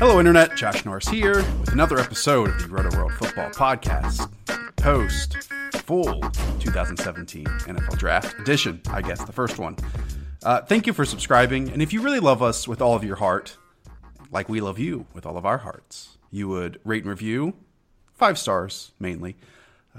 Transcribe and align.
Hello, 0.00 0.18
Internet. 0.18 0.56
Josh 0.56 0.86
Norris 0.86 1.06
here 1.06 1.44
with 1.60 1.74
another 1.74 1.98
episode 1.98 2.48
of 2.48 2.62
the 2.62 2.68
Roto 2.68 2.96
World 2.96 3.12
Football 3.12 3.50
Podcast, 3.50 4.32
post 4.76 5.36
full 5.84 6.22
2017 6.58 7.44
NFL 7.44 7.98
Draft 7.98 8.40
edition, 8.40 8.80
I 8.88 9.02
guess, 9.02 9.22
the 9.22 9.32
first 9.32 9.58
one. 9.58 9.76
Uh, 10.42 10.62
thank 10.62 10.86
you 10.86 10.94
for 10.94 11.04
subscribing. 11.04 11.68
And 11.70 11.82
if 11.82 11.92
you 11.92 12.00
really 12.00 12.18
love 12.18 12.42
us 12.42 12.66
with 12.66 12.80
all 12.80 12.94
of 12.96 13.04
your 13.04 13.16
heart, 13.16 13.58
like 14.30 14.48
we 14.48 14.62
love 14.62 14.78
you 14.78 15.04
with 15.12 15.26
all 15.26 15.36
of 15.36 15.44
our 15.44 15.58
hearts, 15.58 16.16
you 16.30 16.48
would 16.48 16.80
rate 16.82 17.02
and 17.02 17.10
review, 17.10 17.52
five 18.14 18.38
stars 18.38 18.92
mainly. 18.98 19.36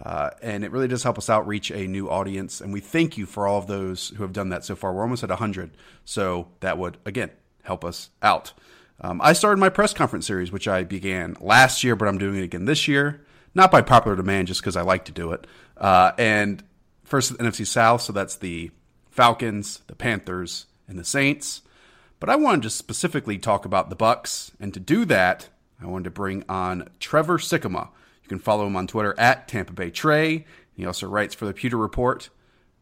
Uh, 0.02 0.32
and 0.42 0.66
it 0.66 0.72
really 0.72 0.88
does 0.88 1.04
help 1.04 1.20
us 1.20 1.30
out 1.30 1.46
reach 1.46 1.70
a 1.70 1.86
new 1.86 2.10
audience. 2.10 2.60
And 2.60 2.74
we 2.74 2.80
thank 2.80 3.20
you 3.20 3.28
for 3.28 3.48
all 3.48 3.60
of 3.60 3.68
those 3.68 4.10
who 4.18 4.24
have 4.24 4.34
done 4.34 4.50
that 4.50 4.66
so 4.66 4.76
far. 4.76 4.94
We're 4.94 5.04
almost 5.04 5.22
at 5.22 5.30
100. 5.30 5.78
So 6.06 6.48
that 6.62 6.80
would, 6.80 6.98
again, 7.06 7.30
help 7.62 7.86
us 7.86 8.10
out. 8.24 8.54
Um, 9.02 9.20
I 9.24 9.34
started 9.34 9.58
my 9.58 9.70
press 9.70 9.94
conference 9.94 10.28
series, 10.28 10.52
which 10.52 10.68
I 10.68 10.84
began 10.84 11.36
last 11.42 11.84
year, 11.84 11.96
but 11.96 12.08
I'm 12.08 12.20
doing 12.20 12.38
it 12.38 12.44
again 12.44 12.66
this 12.66 12.88
year. 12.88 13.26
Not 13.54 13.72
by 13.72 13.82
popular 13.82 14.16
demand, 14.16 14.48
just 14.48 14.62
because 14.62 14.78
I 14.78 14.84
like 14.84 15.06
to 15.06 15.12
do 15.12 15.32
it. 15.34 15.48
Uh, 15.76 16.12
and 16.18 16.64
first, 17.04 17.36
the 17.36 17.44
NFC 17.44 17.66
South, 17.66 18.02
so 18.02 18.14
that's 18.14 18.38
the 18.38 18.72
Falcons, 19.10 19.82
the 19.88 19.96
Panthers, 19.96 20.68
and 20.88 20.98
the 20.98 21.04
Saints. 21.04 21.62
But 22.20 22.30
I 22.30 22.36
wanted 22.36 22.62
to 22.62 22.70
specifically 22.70 23.40
talk 23.40 23.66
about 23.66 23.90
the 23.90 23.96
Bucs, 23.96 24.52
and 24.60 24.74
to 24.76 24.80
do 24.80 25.04
that, 25.06 25.50
I 25.82 25.88
wanted 25.88 26.06
to 26.06 26.12
bring 26.12 26.46
on 26.48 26.88
Trevor 27.00 27.40
Sikkema. 27.40 27.90
You 28.24 28.30
can 28.30 28.40
follow 28.40 28.68
him 28.68 28.76
on 28.76 28.86
Twitter 28.86 29.16
at 29.18 29.48
Tampa 29.48 29.74
Bay 29.74 29.90
Tre. 29.90 30.46
He 30.74 30.86
also 30.86 31.08
writes 31.08 31.34
for 31.34 31.46
the 31.46 31.54
Pewter 31.54 31.78
Report. 31.78 32.30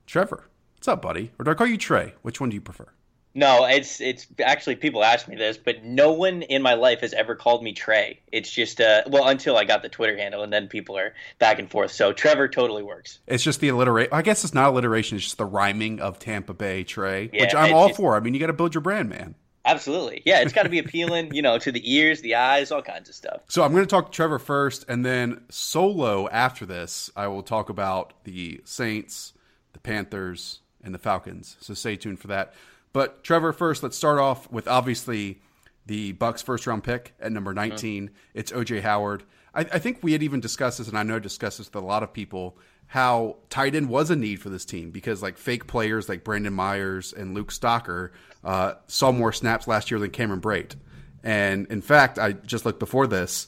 Trevor, 0.06 0.50
what's 0.76 0.88
up, 0.90 1.02
buddy? 1.02 1.32
Or 1.40 1.46
do 1.46 1.52
I 1.52 1.54
call 1.54 1.68
you 1.68 1.78
Tre? 1.78 2.14
Which 2.22 2.42
one 2.42 2.50
do 2.50 2.56
you 2.56 2.62
prefer? 2.62 2.90
No, 3.36 3.66
it's 3.66 4.02
it's 4.02 4.26
actually 4.44 4.76
people 4.76 5.04
ask 5.04 5.28
me 5.28 5.36
this, 5.36 5.56
but 5.58 5.84
no 5.84 6.12
one 6.12 6.42
in 6.42 6.64
my 6.64 6.74
life 6.74 7.02
has 7.02 7.14
ever 7.14 7.36
called 7.36 7.64
me 7.64 7.74
Tre. 7.74 8.20
It's 8.32 8.50
just 8.52 8.82
uh 8.82 9.04
well 9.08 9.28
until 9.28 9.56
I 9.56 9.66
got 9.66 9.84
the 9.84 9.90
Twitter 9.90 10.18
handle, 10.18 10.42
and 10.42 10.52
then 10.52 10.68
people 10.68 10.98
are 10.98 11.14
back 11.38 11.60
and 11.60 11.70
forth. 11.70 11.92
So 11.92 12.12
Trevor 12.12 12.48
totally 12.48 12.82
works. 12.82 13.20
It's 13.28 13.44
just 13.44 13.60
the 13.60 13.70
alliteration. 13.70 14.12
I 14.14 14.24
guess 14.24 14.44
it's 14.44 14.54
not 14.54 14.70
alliteration. 14.70 15.18
It's 15.18 15.26
just 15.26 15.38
the 15.38 15.46
rhyming 15.46 16.00
of 16.00 16.18
Tampa 16.18 16.54
Bay 16.54 16.84
Tre, 16.84 17.30
Yeah, 17.32 17.42
which 17.42 17.56
I'm 17.56 17.74
all 17.74 17.94
for. 17.94 18.16
I 18.16 18.20
mean, 18.20 18.34
you 18.34 18.40
got 18.40 18.48
to 18.48 18.54
build 18.54 18.74
your 18.74 18.82
brand, 18.82 19.10
man. 19.10 19.36
Absolutely, 19.64 20.24
yeah. 20.26 20.42
It's 20.42 20.54
got 20.54 20.64
to 20.64 20.70
be 20.70 20.80
appealing, 20.80 21.34
you 21.36 21.44
know, 21.44 21.60
to 21.60 21.72
the 21.72 21.94
ears, 21.94 22.22
the 22.22 22.34
eyes, 22.34 22.72
all 22.72 22.82
kinds 22.82 23.10
of 23.10 23.16
stuff. 23.16 23.42
So 23.48 23.64
I'm 23.64 23.72
going 23.72 23.84
to 23.84 23.90
talk 23.90 24.08
to 24.08 24.12
Trevor 24.12 24.40
first, 24.40 24.86
and 24.90 25.06
then 25.06 25.42
solo 25.50 26.28
after 26.30 26.66
this, 26.66 27.12
I 27.16 27.28
will 27.28 27.44
talk 27.44 27.70
about 27.70 28.14
the 28.24 28.62
Saints, 28.64 29.34
the 29.74 29.80
Panthers, 29.80 30.62
and 30.84 30.96
the 30.96 31.00
Falcons. 31.00 31.58
So 31.60 31.74
stay 31.74 31.96
tuned 31.96 32.20
for 32.20 32.28
that. 32.28 32.54
But 32.94 33.24
Trevor, 33.24 33.54
first, 33.54 33.84
let's 33.84 33.98
start 33.98 34.20
off 34.20 34.52
with 34.52 34.68
obviously 34.68 35.42
the 35.86 36.14
Bucs' 36.14 36.44
first 36.44 36.68
round 36.68 36.84
pick 36.84 37.14
at 37.20 37.32
number 37.32 37.54
19. 37.54 38.12
It's 38.34 38.52
OJ 38.52 38.82
Howard. 38.82 39.24
I, 39.54 39.62
I 39.62 39.80
think 39.80 40.00
we 40.02 40.14
had 40.14 40.24
even 40.24 40.40
discussed 40.40 40.78
this, 40.78 40.88
and 40.88 40.98
I 40.98 41.04
know 41.04 41.18
I 41.18 41.20
discussed 41.20 41.58
this 41.58 41.68
with 41.68 41.82
a 41.82 41.86
lot 41.86 42.04
of 42.04 42.14
people. 42.14 42.58
How 42.88 43.38
tight 43.50 43.76
end 43.76 43.90
was 43.90 44.10
a 44.10 44.16
need 44.16 44.42
for 44.42 44.50
this 44.50 44.66
team 44.66 44.90
because 44.90 45.22
like 45.22 45.38
fake 45.38 45.68
players 45.68 46.10
like 46.10 46.24
Brandon 46.24 46.54
Myers 46.54 47.14
and 47.14 47.36
Luke 47.36 47.52
Stocker 47.52 48.10
uh, 48.44 48.74
saw 48.88 49.12
more 49.12 49.32
snaps 49.32 49.68
last 49.68 49.92
year 49.92 50.00
than 50.00 50.10
Cameron 50.10 50.42
Brate. 50.42 50.76
And 51.24 51.68
in 51.68 51.82
fact, 51.82 52.18
I 52.18 52.32
just 52.32 52.66
looked 52.66 52.80
before 52.80 53.06
this 53.06 53.48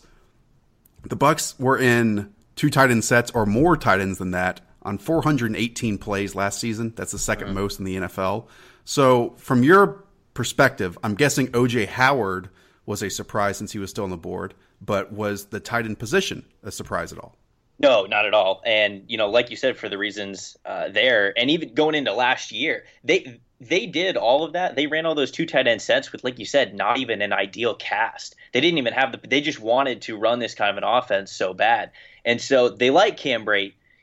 the 1.03 1.17
Bucs 1.17 1.59
were 1.59 1.79
in 1.79 2.33
two 2.55 2.69
tight 2.69 2.91
end 2.91 3.03
sets 3.03 3.31
or 3.31 3.45
more 3.45 3.75
tight 3.75 3.99
ends 3.99 4.19
than 4.19 4.31
that 4.31 4.61
on 4.83 4.97
418 4.97 5.97
plays 5.97 6.35
last 6.35 6.59
season. 6.59 6.93
That's 6.95 7.11
the 7.11 7.17
2nd 7.17 7.53
most 7.53 7.79
in 7.79 7.85
the 7.85 7.97
NFL. 7.97 8.47
So, 8.85 9.33
from 9.37 9.63
your 9.63 10.03
perspective, 10.33 10.97
I'm 11.03 11.15
guessing 11.15 11.47
OJ 11.49 11.87
Howard 11.87 12.49
was 12.85 13.01
a 13.03 13.09
surprise 13.09 13.57
since 13.57 13.71
he 13.71 13.79
was 13.79 13.89
still 13.89 14.03
on 14.03 14.09
the 14.09 14.17
board, 14.17 14.53
but 14.81 15.11
was 15.11 15.45
the 15.45 15.59
tight 15.59 15.85
end 15.85 15.99
position 15.99 16.45
a 16.63 16.71
surprise 16.71 17.11
at 17.11 17.19
all? 17.19 17.35
No, 17.79 18.05
not 18.05 18.25
at 18.25 18.33
all. 18.33 18.61
And 18.65 19.03
you 19.07 19.17
know, 19.17 19.29
like 19.29 19.49
you 19.49 19.55
said, 19.55 19.77
for 19.77 19.89
the 19.89 19.97
reasons 19.97 20.55
uh, 20.65 20.89
there, 20.89 21.37
and 21.37 21.49
even 21.49 21.73
going 21.73 21.95
into 21.95 22.13
last 22.13 22.51
year, 22.51 22.85
they 23.03 23.39
they 23.59 23.85
did 23.85 24.17
all 24.17 24.43
of 24.43 24.53
that. 24.53 24.75
They 24.75 24.87
ran 24.87 25.05
all 25.05 25.15
those 25.15 25.31
two 25.31 25.45
tight 25.45 25.67
end 25.67 25.81
sets 25.81 26.11
with, 26.11 26.23
like 26.23 26.37
you 26.37 26.45
said, 26.45 26.75
not 26.75 26.97
even 26.97 27.21
an 27.21 27.33
ideal 27.33 27.75
cast. 27.75 28.35
They 28.53 28.61
didn't 28.61 28.77
even 28.77 28.93
have 28.93 29.11
the. 29.11 29.19
They 29.27 29.41
just 29.41 29.59
wanted 29.59 30.01
to 30.03 30.17
run 30.17 30.39
this 30.39 30.53
kind 30.53 30.69
of 30.69 30.77
an 30.77 30.83
offense 30.83 31.31
so 31.31 31.53
bad, 31.53 31.91
and 32.23 32.39
so 32.39 32.69
they 32.69 32.91
like 32.91 33.17
Cam. 33.17 33.47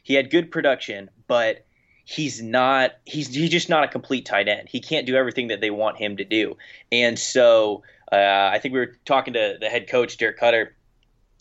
He 0.03 0.15
had 0.15 0.31
good 0.31 0.51
production, 0.51 1.11
but 1.27 1.65
he's 2.09 2.41
not. 2.41 2.93
He's 3.05 3.35
he's 3.35 3.51
just 3.51 3.69
not 3.69 3.85
a 3.85 3.89
complete 3.89 4.25
tight 4.25 4.49
end. 4.49 4.69
He 4.69 4.81
can't 4.81 5.07
do 5.07 5.15
everything 5.15 5.49
that 5.49 5.61
they 5.61 5.71
want 5.71 5.99
him 5.99 6.17
to 6.17 6.25
do, 6.25 6.57
and 6.91 7.19
so 7.19 7.83
uh, 8.11 8.17
I 8.53 8.59
think 8.59 8.73
we 8.73 8.81
were 8.81 8.97
talking 9.05 9.35
to 9.35 9.59
the 9.61 9.69
head 9.69 9.89
coach 9.89 10.17
Dirk 10.17 10.39
Koetter 10.39 10.71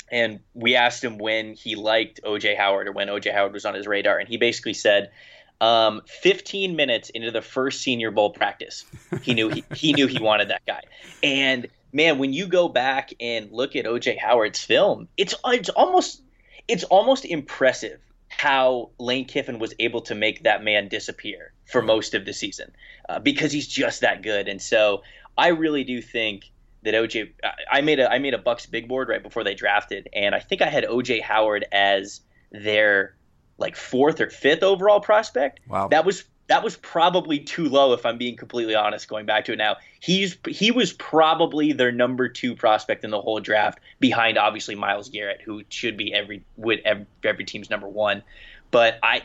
and 0.10 0.40
we 0.54 0.76
asked 0.76 1.04
him 1.04 1.18
when 1.18 1.54
he 1.54 1.76
liked 1.76 2.22
OJ 2.24 2.58
Howard 2.58 2.88
or 2.88 2.92
when 2.92 3.08
OJ 3.08 3.34
Howard 3.34 3.54
was 3.54 3.66
on 3.66 3.74
his 3.74 3.88
radar, 3.88 4.18
and 4.18 4.28
he 4.28 4.38
basically 4.38 4.74
said, 4.74 5.12
um, 5.60 6.02
15 6.22 6.76
minutes 6.76 7.10
into 7.10 7.32
the 7.32 7.42
first 7.42 7.82
Senior 7.82 8.12
Bowl 8.12 8.30
practice, 8.30 8.86
he 9.22 9.34
knew 9.34 9.50
he, 9.50 9.64
he 9.76 9.94
knew 9.94 10.08
he 10.08 10.20
wanted 10.20 10.50
that 10.50 10.62
guy. 10.66 10.82
And 11.24 11.68
man, 11.92 12.20
when 12.20 12.32
you 12.32 12.48
go 12.48 12.70
back 12.70 13.12
and 13.20 13.52
look 13.52 13.76
at 13.76 13.86
OJ 13.86 14.18
Howard's 14.18 14.64
film, 14.64 15.08
it's 15.18 15.34
it's 15.46 15.70
almost 15.70 16.22
it's 16.68 16.84
almost 16.86 17.26
impressive 17.26 18.00
how 18.38 18.92
Lane 19.00 19.26
Kiffin 19.26 19.58
was 19.58 19.74
able 19.80 20.02
to 20.02 20.16
make 20.16 20.44
that 20.44 20.64
man 20.64 20.88
disappear 20.88 21.54
for 21.66 21.82
most 21.82 22.14
of 22.14 22.24
the 22.24 22.34
season 22.34 22.72
uh, 23.10 23.20
because 23.20 23.52
he's 23.52 23.68
just 23.68 24.02
that 24.02 24.22
good. 24.22 24.48
And 24.48 24.62
so 24.62 25.02
I 25.36 25.50
really 25.50 25.84
do 25.84 26.02
think 26.02 26.52
that 26.84 26.94
OJ. 26.94 27.32
I 27.72 27.82
made 27.82 28.00
a 28.00 28.12
I 28.12 28.20
made 28.20 28.36
a 28.36 28.38
Bucs 28.38 28.70
big 28.70 28.88
board 28.88 29.10
right 29.10 29.22
before 29.22 29.44
they 29.44 29.56
drafted, 29.56 30.08
and 30.14 30.36
I 30.36 30.40
think 30.40 30.62
I 30.62 30.70
had 30.70 30.84
OJ 30.84 31.22
Howard 31.22 31.66
as 31.72 32.22
their 32.52 33.16
like 33.58 33.76
fourth 33.76 34.22
or 34.22 34.30
fifth 34.30 34.62
overall 34.62 35.00
prospect. 35.00 35.60
Wow. 35.68 35.88
that 35.88 36.06
was 36.06 36.24
that 36.48 36.64
was 36.64 36.78
probably 36.78 37.40
too 37.40 37.68
low 37.68 37.94
if 37.94 38.06
I'm 38.06 38.18
being 38.18 38.38
completely 38.38 38.76
honest. 38.76 39.08
Going 39.08 39.26
back 39.26 39.46
to 39.46 39.54
it 39.54 39.58
now, 39.58 39.78
he's 40.00 40.38
he 40.48 40.72
was 40.72 40.94
probably 40.94 41.74
their 41.74 41.92
number 41.92 42.30
two 42.30 42.56
prospect 42.56 43.04
in 43.04 43.12
the 43.12 43.22
whole 43.22 43.40
draft, 43.40 43.80
behind 44.00 44.38
obviously 44.38 44.76
Myles 44.76 45.10
Garrett, 45.10 45.42
who 45.42 45.64
should 45.70 45.98
be 45.98 46.14
every 46.14 46.44
would 46.56 46.82
every, 46.86 47.06
every 47.24 47.46
team's 47.46 47.70
number 47.70 47.88
one. 47.88 48.24
But 48.72 49.00
I 49.04 49.24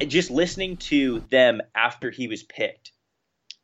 just 0.00 0.30
listening 0.30 0.76
to 0.78 1.20
them 1.30 1.60
after 1.74 2.10
he 2.10 2.28
was 2.28 2.42
picked, 2.42 2.92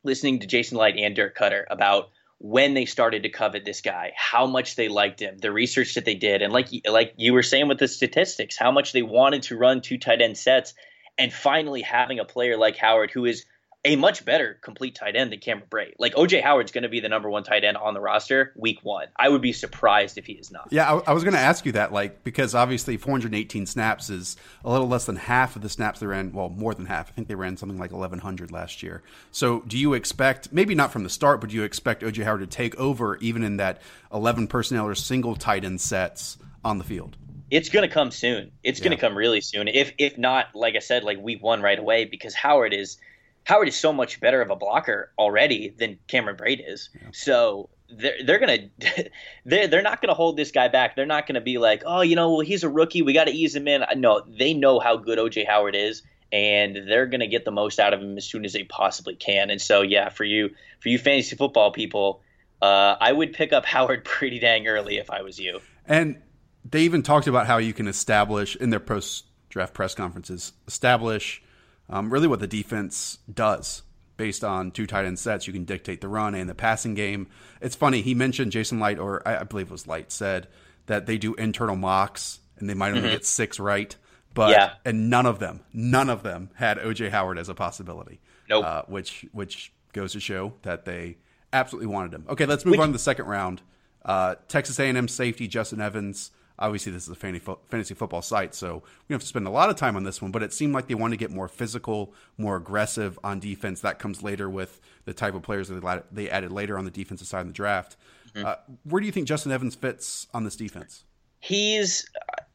listening 0.03 0.39
to 0.39 0.47
Jason 0.47 0.77
Licht 0.77 0.97
and 0.97 1.15
Dirk 1.15 1.37
Koetter 1.37 1.65
about 1.69 2.09
when 2.39 2.73
they 2.73 2.85
started 2.85 3.23
to 3.23 3.29
covet 3.29 3.65
this 3.65 3.81
guy, 3.81 4.13
how 4.15 4.45
much 4.45 4.75
they 4.75 4.87
liked 4.87 5.19
him, 5.19 5.37
the 5.39 5.51
research 5.51 5.95
that 5.95 6.05
they 6.05 6.15
did, 6.15 6.41
and 6.41 6.53
like 6.53 6.67
like 6.89 7.13
you 7.17 7.33
were 7.33 7.43
saying 7.43 7.67
with 7.67 7.79
the 7.79 7.87
statistics, 7.87 8.55
how 8.57 8.71
much 8.71 8.93
they 8.93 9.01
wanted 9.01 9.43
to 9.43 9.57
run 9.57 9.81
two 9.81 9.97
tight 9.97 10.21
end 10.21 10.37
sets, 10.37 10.73
and 11.19 11.31
finally 11.31 11.81
having 11.81 12.17
a 12.17 12.25
player 12.25 12.57
like 12.57 12.77
Howard 12.77 13.11
who 13.11 13.25
is 13.25 13.45
a 13.85 13.95
much 13.95 14.25
better 14.25 14.59
complete 14.61 14.93
tight 14.93 15.15
end 15.15 15.31
than 15.31 15.39
Cameron 15.39 15.67
Brate. 15.69 15.93
Like 15.99 16.13
OJ 16.13 16.41
Howard's 16.41 16.71
going 16.71 16.83
to 16.83 16.89
be 16.89 16.99
the 16.99 17.07
number 17.07 17.29
one 17.29 17.43
tight 17.43 17.63
end 17.63 17.77
on 17.77 17.93
the 17.93 18.01
roster 18.01 18.51
week 18.57 18.79
one. 18.83 19.07
I 19.17 19.29
would 19.29 19.41
be 19.41 19.53
surprised 19.53 20.17
if 20.17 20.25
he 20.25 20.33
is 20.33 20.51
not. 20.51 20.67
Yeah, 20.69 20.91
I, 20.91 21.11
I 21.11 21.13
was 21.13 21.23
going 21.23 21.33
to 21.33 21.39
ask 21.39 21.65
you 21.65 21.71
that, 21.73 21.93
like, 21.93 22.23
because 22.25 22.55
obviously 22.55 22.97
418 22.97 23.65
snaps 23.65 24.09
is 24.09 24.35
a 24.65 24.71
little 24.71 24.87
less 24.87 25.05
than 25.05 25.15
half 25.15 25.55
of 25.55 25.61
the 25.61 25.69
snaps 25.69 26.01
they 26.01 26.07
ran. 26.07 26.33
Well, 26.33 26.49
more 26.49 26.73
than 26.73 26.87
half. 26.87 27.09
I 27.09 27.11
think 27.13 27.29
they 27.29 27.35
ran 27.35 27.55
something 27.55 27.77
like 27.77 27.91
1100 27.91 28.51
last 28.51 28.83
year. 28.83 29.01
So, 29.31 29.61
do 29.61 29.77
you 29.77 29.93
expect, 29.93 30.51
maybe 30.51 30.75
not 30.75 30.91
from 30.91 31.03
the 31.03 31.09
start, 31.09 31.39
but 31.39 31.49
do 31.49 31.55
you 31.55 31.63
expect 31.63 32.03
OJ 32.03 32.23
Howard 32.25 32.41
to 32.41 32.47
take 32.47 32.75
over 32.77 33.15
even 33.17 33.43
in 33.43 33.57
that 33.57 33.81
11 34.13 34.47
personnel 34.47 34.87
or 34.87 34.95
single 34.95 35.35
tight 35.35 35.63
end 35.63 35.79
sets 35.79 36.37
on 36.65 36.79
the 36.79 36.83
field? 36.83 37.15
It's 37.51 37.69
going 37.69 37.87
to 37.87 37.93
come 37.93 38.11
soon. 38.11 38.51
It's 38.63 38.79
yeah. 38.79 38.85
going 38.85 38.97
to 38.97 39.01
come 39.01 39.17
really 39.17 39.41
soon. 39.41 39.67
If 39.67 39.93
if 39.97 40.17
not, 40.17 40.55
like 40.55 40.75
I 40.75 40.79
said, 40.79 41.03
like 41.03 41.19
week 41.19 41.43
one 41.43 41.61
right 41.61 41.79
away, 41.79 42.05
because 42.05 42.33
Howard 42.33 42.73
is 42.73 42.97
Howard 43.43 43.67
is 43.67 43.75
so 43.75 43.91
much 43.91 44.19
better 44.19 44.41
of 44.41 44.49
a 44.49 44.55
blocker 44.55 45.11
already 45.17 45.69
than 45.69 45.97
Cameron 46.07 46.37
Brate 46.37 46.61
is. 46.65 46.89
Yeah. 46.93 47.07
So 47.11 47.69
they're 47.91 48.23
they're 48.23 48.39
gonna 48.39 48.69
they're 49.45 49.67
they're 49.67 49.81
not 49.81 50.01
gonna 50.01 50.13
hold 50.13 50.37
this 50.37 50.51
guy 50.51 50.67
back. 50.67 50.95
They're 50.95 51.05
not 51.05 51.27
gonna 51.27 51.41
be 51.41 51.57
like, 51.57 51.83
oh, 51.85 52.01
you 52.01 52.15
know, 52.15 52.31
well, 52.31 52.41
he's 52.41 52.63
a 52.63 52.69
rookie. 52.69 53.01
We 53.01 53.13
got 53.13 53.25
to 53.25 53.33
ease 53.33 53.55
him 53.55 53.67
in. 53.67 53.83
No, 53.97 54.21
they 54.27 54.53
know 54.53 54.79
how 54.79 54.97
good 54.97 55.17
OJ 55.17 55.47
Howard 55.47 55.75
is, 55.75 56.03
and 56.31 56.75
they're 56.87 57.07
gonna 57.07 57.27
get 57.27 57.45
the 57.45 57.51
most 57.51 57.79
out 57.79 57.93
of 57.93 58.01
him 58.01 58.17
as 58.17 58.25
soon 58.25 58.45
as 58.45 58.53
they 58.53 58.63
possibly 58.63 59.15
can. 59.15 59.49
And 59.49 59.61
so, 59.61 59.81
yeah, 59.81 60.09
for 60.09 60.23
you 60.23 60.51
for 60.79 60.89
you 60.89 60.99
fantasy 60.99 61.35
football 61.35 61.71
people, 61.71 62.21
uh, 62.61 62.95
I 62.99 63.11
would 63.11 63.33
pick 63.33 63.53
up 63.53 63.65
Howard 63.73 64.05
pretty 64.05 64.39
dang 64.39 64.67
early 64.67 64.97
if 64.97 65.09
I 65.09 65.21
was 65.21 65.39
you. 65.39 65.59
And 65.87 66.21
they 66.71 66.81
even 66.81 67.03
talked 67.03 67.27
about 67.27 67.47
how 67.47 67.57
you 67.57 67.73
can 67.73 67.87
establish 67.87 68.55
in 68.55 68.69
their 68.69 68.79
post 68.79 69.25
draft 69.49 69.73
press 69.73 69.95
conferences 69.95 70.53
establish 70.67 71.41
um, 71.89 72.11
really 72.13 72.27
what 72.27 72.39
the 72.39 72.47
defense 72.47 73.17
does 73.31 73.81
based 74.17 74.43
on 74.43 74.71
two 74.71 74.85
tight 74.85 75.05
end 75.05 75.17
sets. 75.17 75.47
You 75.47 75.53
can 75.53 75.63
dictate 75.63 76.01
the 76.01 76.07
run 76.07 76.35
and 76.35 76.49
the 76.49 76.55
passing 76.55 76.93
game. 76.93 77.27
It's 77.61 77.75
funny. 77.75 78.01
He 78.01 78.13
mentioned 78.13 78.51
Jason 78.51 78.79
Licht, 78.79 78.99
or 78.99 79.27
I, 79.27 79.39
I 79.39 79.43
believe 79.43 79.67
it 79.67 79.71
was 79.71 79.87
Licht, 79.87 80.11
said 80.11 80.47
that 80.85 81.05
they 81.05 81.17
do 81.17 81.33
internal 81.35 81.75
mocks 81.75 82.39
and 82.57 82.69
they 82.69 82.73
might 82.73 82.89
only 82.89 83.01
mm-hmm. 83.01 83.11
get 83.11 83.25
six 83.25 83.59
right. 83.59 83.95
But 84.33 84.51
yeah. 84.51 84.73
and 84.85 85.09
none 85.09 85.25
of 85.25 85.39
them, 85.39 85.61
none 85.73 86.09
of 86.09 86.21
them 86.21 86.51
had 86.53 86.77
OJ 86.77 87.09
Howard 87.09 87.39
as 87.39 87.49
a 87.49 87.55
possibility. 87.55 88.19
Nope. 88.47 88.65
Uh, 88.65 88.81
which 88.87 89.25
which 89.31 89.71
goes 89.93 90.13
to 90.13 90.19
show 90.19 90.53
that 90.61 90.85
they 90.85 91.17
absolutely 91.51 91.87
wanted 91.87 92.13
him. 92.13 92.25
Okay, 92.29 92.45
let's 92.45 92.65
move 92.65 92.73
which, 92.73 92.79
on 92.81 92.89
to 92.89 92.93
the 92.93 92.99
second 92.99 93.25
round. 93.25 93.61
Uh, 94.05 94.35
Texas 94.47 94.79
A&M 94.79 95.07
safety 95.07 95.47
Justin 95.47 95.81
Evans 95.81 96.31
Obviously, 96.59 96.91
this 96.91 97.03
is 97.03 97.09
a 97.09 97.15
fantasy 97.15 97.93
football 97.95 98.21
site, 98.21 98.53
so 98.53 98.83
we 99.07 99.13
have 99.13 99.21
to 99.21 99.27
spend 99.27 99.47
a 99.47 99.49
lot 99.49 99.69
of 99.69 99.77
time 99.77 99.95
on 99.95 100.03
this 100.03 100.21
one. 100.21 100.31
But 100.31 100.43
it 100.43 100.53
seemed 100.53 100.73
like 100.73 100.87
they 100.87 100.95
wanted 100.95 101.17
to 101.17 101.19
get 101.19 101.31
more 101.31 101.47
physical, 101.47 102.13
more 102.37 102.57
aggressive 102.57 103.17
on 103.23 103.39
defense. 103.39 103.79
That 103.81 103.97
comes 103.97 104.21
later 104.21 104.49
with 104.49 104.81
the 105.05 105.13
type 105.13 105.35
of 105.35 105.41
players 105.41 105.69
that 105.69 106.03
they 106.11 106.29
added 106.29 106.51
later 106.51 106.77
on 106.77 106.85
the 106.85 106.91
defensive 106.91 107.27
side 107.27 107.41
in 107.41 107.47
the 107.47 107.53
draft. 107.53 107.95
Mm-hmm. 108.35 108.45
Uh, 108.45 108.55
where 108.83 108.99
do 108.99 109.05
you 109.05 109.11
think 109.11 109.27
Justin 109.27 109.51
Evans 109.51 109.75
fits 109.75 110.27
on 110.33 110.43
this 110.43 110.55
defense? 110.55 111.05
He's, 111.39 112.09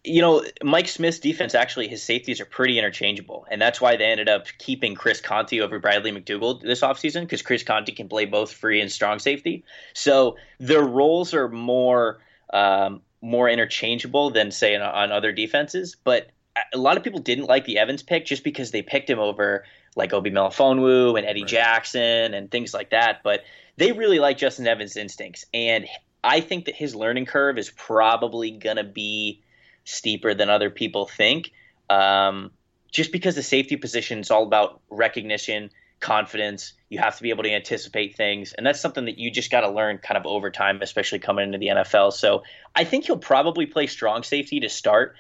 you 0.05 0.21
know, 0.21 0.45
Mike 0.63 0.89
Smith's 0.89 1.19
defense 1.19 1.55
actually, 1.55 1.89
his 1.89 2.03
safeties 2.03 2.41
are 2.41 2.45
pretty 2.45 2.79
interchangeable. 2.79 3.47
And 3.51 3.61
that's 3.61 3.81
why 3.81 3.97
they 3.97 4.05
ended 4.05 4.29
up 4.29 4.47
keeping 4.59 4.95
Chris 4.95 5.23
Conte 5.23 5.59
over 5.61 5.79
Bradley 5.79 6.13
McDougald 6.13 6.61
this 6.61 6.83
offseason 6.83 7.23
because 7.23 7.41
Chris 7.41 7.63
Conte 7.63 7.91
can 7.93 8.09
play 8.09 8.27
both 8.27 8.53
free 8.53 8.83
and 8.83 8.93
strong 8.93 9.19
safety. 9.19 9.65
So 9.95 10.37
their 10.61 10.83
roles 10.83 11.33
are 11.33 11.49
more. 11.49 12.19
Um, 12.53 13.01
more 13.25 13.49
interchangeable 13.49 14.31
than 14.31 14.51
say 14.51 14.77
on 14.77 15.11
other 15.11 15.33
defenses. 15.33 15.97
But 16.05 16.29
a 16.73 16.79
lot 16.79 16.99
of 16.99 17.03
people 17.03 17.21
didn't 17.21 17.47
like 17.47 17.65
the 17.65 17.79
Evans 17.79 18.03
pick 18.03 18.27
just 18.27 18.45
because 18.45 18.71
they 18.71 18.83
picked 18.83 19.09
him 19.09 19.19
over 19.19 19.65
like 19.97 20.13
Obi 20.13 20.31
Melifonwu 20.31 21.17
and 21.17 21.27
Eddie 21.27 21.41
right. 21.41 21.49
Jackson 21.49 22.35
and 22.35 22.51
things 22.51 22.75
like 22.75 22.91
that. 22.91 23.23
But 23.25 23.41
they 23.77 23.93
really 23.93 24.19
like 24.19 24.37
Justin 24.37 24.67
Evans' 24.67 24.97
instincts, 24.97 25.47
and 25.55 25.87
I 26.23 26.41
think 26.41 26.67
that 26.67 26.77
his 26.77 26.95
learning 26.95 27.27
curve 27.27 27.59
is 27.59 27.71
probably 27.71 28.53
gonna 28.53 28.85
be 28.85 29.43
steeper 29.85 30.35
than 30.35 30.51
other 30.51 30.71
people 30.71 31.07
think. 31.07 31.51
Um, 31.91 32.51
just 32.93 33.11
because 33.11 33.35
the 33.35 33.43
safety 33.43 33.77
position 33.77 34.21
is 34.21 34.31
all 34.31 34.45
about 34.45 34.81
recognition 34.91 35.71
confidence. 36.05 36.75
You 36.91 36.99
have 36.99 37.17
to 37.17 37.23
be 37.23 37.31
able 37.31 37.45
to 37.45 37.51
anticipate 37.51 38.15
things. 38.15 38.53
And 38.53 38.65
that's 38.65 38.81
something 38.81 39.07
that 39.07 39.19
you 39.19 39.31
just 39.31 39.51
got 39.51 39.63
to 39.63 39.71
learn 39.71 39.99
kind 39.99 40.19
of 40.19 40.27
over 40.27 40.51
time, 40.51 40.81
especially 40.83 41.19
coming 41.19 41.47
into 41.47 41.59
the 41.59 41.69
NFL. 41.69 42.13
So 42.13 42.43
I 42.77 42.85
think 42.85 43.07
he'll 43.07 43.17
probably 43.17 43.65
play 43.65 43.87
strong 43.87 44.23
safety 44.23 44.61
to 44.61 44.69
start 44.69 45.17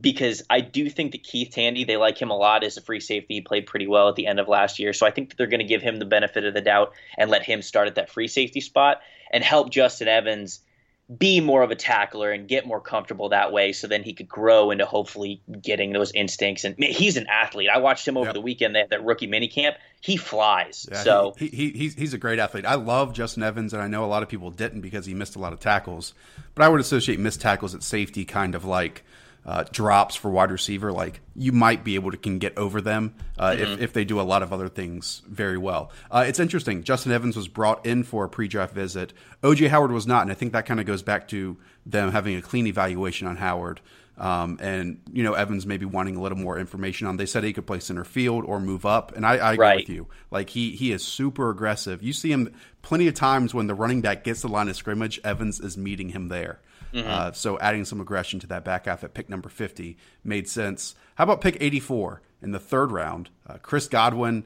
because 0.00 0.42
I 0.48 0.60
do 0.60 0.88
think 0.88 1.12
that 1.12 1.24
Keith 1.24 1.50
Tandy, 1.50 1.84
they 1.84 1.96
like 1.96 2.22
him 2.22 2.30
a 2.30 2.36
lot 2.36 2.62
as 2.62 2.76
a 2.76 2.80
free 2.80 3.00
safety. 3.00 3.34
He 3.34 3.40
played 3.40 3.66
pretty 3.66 3.88
well 3.88 4.08
at 4.08 4.14
the 4.14 4.28
end 4.28 4.38
of 4.38 4.48
last 4.48 4.78
year. 4.78 4.92
So 4.92 5.06
I 5.06 5.10
think 5.10 5.30
that 5.30 5.38
they're 5.38 5.48
going 5.48 5.60
to 5.60 5.66
give 5.66 5.82
him 5.82 5.98
the 5.98 6.06
benefit 6.06 6.44
of 6.44 6.54
the 6.54 6.62
doubt 6.62 6.92
and 7.18 7.28
let 7.28 7.42
him 7.42 7.60
start 7.60 7.88
at 7.88 7.96
that 7.96 8.08
free 8.08 8.28
safety 8.28 8.60
spot 8.60 9.00
and 9.32 9.42
help 9.42 9.70
Justin 9.70 10.06
Evans 10.06 10.60
be 11.18 11.40
more 11.40 11.62
of 11.62 11.70
a 11.70 11.76
tackler 11.76 12.30
and 12.30 12.48
get 12.48 12.66
more 12.66 12.80
comfortable 12.80 13.30
that 13.30 13.52
way 13.52 13.72
so 13.72 13.86
then 13.86 14.02
he 14.02 14.14
could 14.14 14.28
grow 14.28 14.70
into 14.70 14.86
hopefully 14.86 15.42
getting 15.60 15.92
those 15.92 16.12
instincts 16.12 16.64
and 16.64 16.78
man, 16.78 16.90
he's 16.90 17.16
an 17.16 17.26
athlete 17.26 17.68
i 17.68 17.78
watched 17.78 18.06
him 18.06 18.16
over 18.16 18.26
yep. 18.26 18.34
the 18.34 18.40
weekend 18.40 18.76
that, 18.76 18.88
that 18.90 19.04
rookie 19.04 19.26
mini 19.26 19.48
camp 19.48 19.76
he 20.02 20.16
flies 20.16 20.86
yeah, 20.90 21.02
so 21.02 21.34
he, 21.38 21.48
he, 21.48 21.70
he's, 21.70 21.94
he's 21.94 22.12
a 22.12 22.18
great 22.18 22.38
athlete 22.38 22.66
i 22.66 22.74
love 22.74 23.14
justin 23.14 23.42
evans 23.42 23.72
and 23.72 23.82
i 23.82 23.86
know 23.86 24.04
a 24.04 24.06
lot 24.06 24.22
of 24.22 24.28
people 24.28 24.50
didn't 24.50 24.82
because 24.82 25.06
he 25.06 25.14
missed 25.14 25.36
a 25.36 25.38
lot 25.38 25.54
of 25.54 25.60
tackles 25.60 26.12
but 26.54 26.64
i 26.64 26.68
would 26.68 26.80
associate 26.80 27.18
missed 27.18 27.40
tackles 27.40 27.74
at 27.74 27.82
safety 27.82 28.24
kind 28.24 28.54
of 28.54 28.64
like 28.64 29.04
uh, 29.44 29.64
drops 29.72 30.14
for 30.14 30.30
wide 30.30 30.50
receiver, 30.52 30.92
like 30.92 31.20
you 31.34 31.52
might 31.52 31.82
be 31.82 31.96
able 31.96 32.10
to 32.10 32.16
can 32.16 32.38
get 32.38 32.56
over 32.56 32.80
them 32.80 33.14
uh, 33.38 33.50
mm-hmm. 33.50 33.62
if, 33.62 33.80
if 33.80 33.92
they 33.92 34.04
do 34.04 34.20
a 34.20 34.22
lot 34.22 34.42
of 34.42 34.52
other 34.52 34.68
things 34.68 35.22
very 35.28 35.58
well. 35.58 35.90
Uh, 36.10 36.24
it's 36.26 36.38
interesting. 36.38 36.84
Justin 36.84 37.12
Evans 37.12 37.36
was 37.36 37.48
brought 37.48 37.84
in 37.84 38.04
for 38.04 38.24
a 38.24 38.28
pre-draft 38.28 38.72
visit. 38.72 39.12
OJ 39.42 39.68
Howard 39.68 39.90
was 39.90 40.06
not, 40.06 40.22
and 40.22 40.30
I 40.30 40.34
think 40.34 40.52
that 40.52 40.66
kind 40.66 40.78
of 40.78 40.86
goes 40.86 41.02
back 41.02 41.26
to 41.28 41.56
them 41.84 42.12
having 42.12 42.36
a 42.36 42.42
clean 42.42 42.66
evaluation 42.66 43.26
on 43.26 43.36
Howard. 43.36 43.80
Um, 44.18 44.58
and 44.60 45.00
you 45.10 45.22
know 45.22 45.32
Evans 45.32 45.66
maybe 45.66 45.86
wanting 45.86 46.16
a 46.16 46.20
little 46.20 46.38
more 46.38 46.58
information 46.58 47.06
on. 47.06 47.16
They 47.16 47.26
said 47.26 47.44
he 47.44 47.52
could 47.52 47.66
play 47.66 47.80
center 47.80 48.04
field 48.04 48.44
or 48.44 48.60
move 48.60 48.84
up, 48.84 49.16
and 49.16 49.24
I, 49.24 49.36
I 49.36 49.52
agree 49.54 49.66
right. 49.66 49.76
with 49.78 49.88
you. 49.88 50.06
Like 50.30 50.50
he 50.50 50.72
he 50.72 50.92
is 50.92 51.02
super 51.02 51.50
aggressive. 51.50 52.02
You 52.02 52.12
see 52.12 52.30
him 52.30 52.54
plenty 52.82 53.08
of 53.08 53.14
times 53.14 53.54
when 53.54 53.66
the 53.66 53.74
running 53.74 54.00
back 54.02 54.22
gets 54.22 54.42
the 54.42 54.48
line 54.48 54.68
of 54.68 54.76
scrimmage. 54.76 55.18
Evans 55.24 55.60
is 55.60 55.78
meeting 55.78 56.10
him 56.10 56.28
there. 56.28 56.60
Mm-hmm. 56.92 57.08
Uh, 57.08 57.32
so 57.32 57.58
adding 57.58 57.84
some 57.84 58.00
aggression 58.00 58.38
to 58.40 58.46
that 58.48 58.64
back 58.64 58.86
half 58.86 59.02
at 59.02 59.14
pick 59.14 59.28
number 59.28 59.48
50 59.48 59.96
made 60.24 60.48
sense. 60.48 60.94
How 61.14 61.24
about 61.24 61.40
pick 61.40 61.56
84 61.60 62.20
in 62.42 62.52
the 62.52 62.60
third 62.60 62.92
round? 62.92 63.30
Uh, 63.46 63.56
Chris 63.62 63.88
Godwin, 63.88 64.44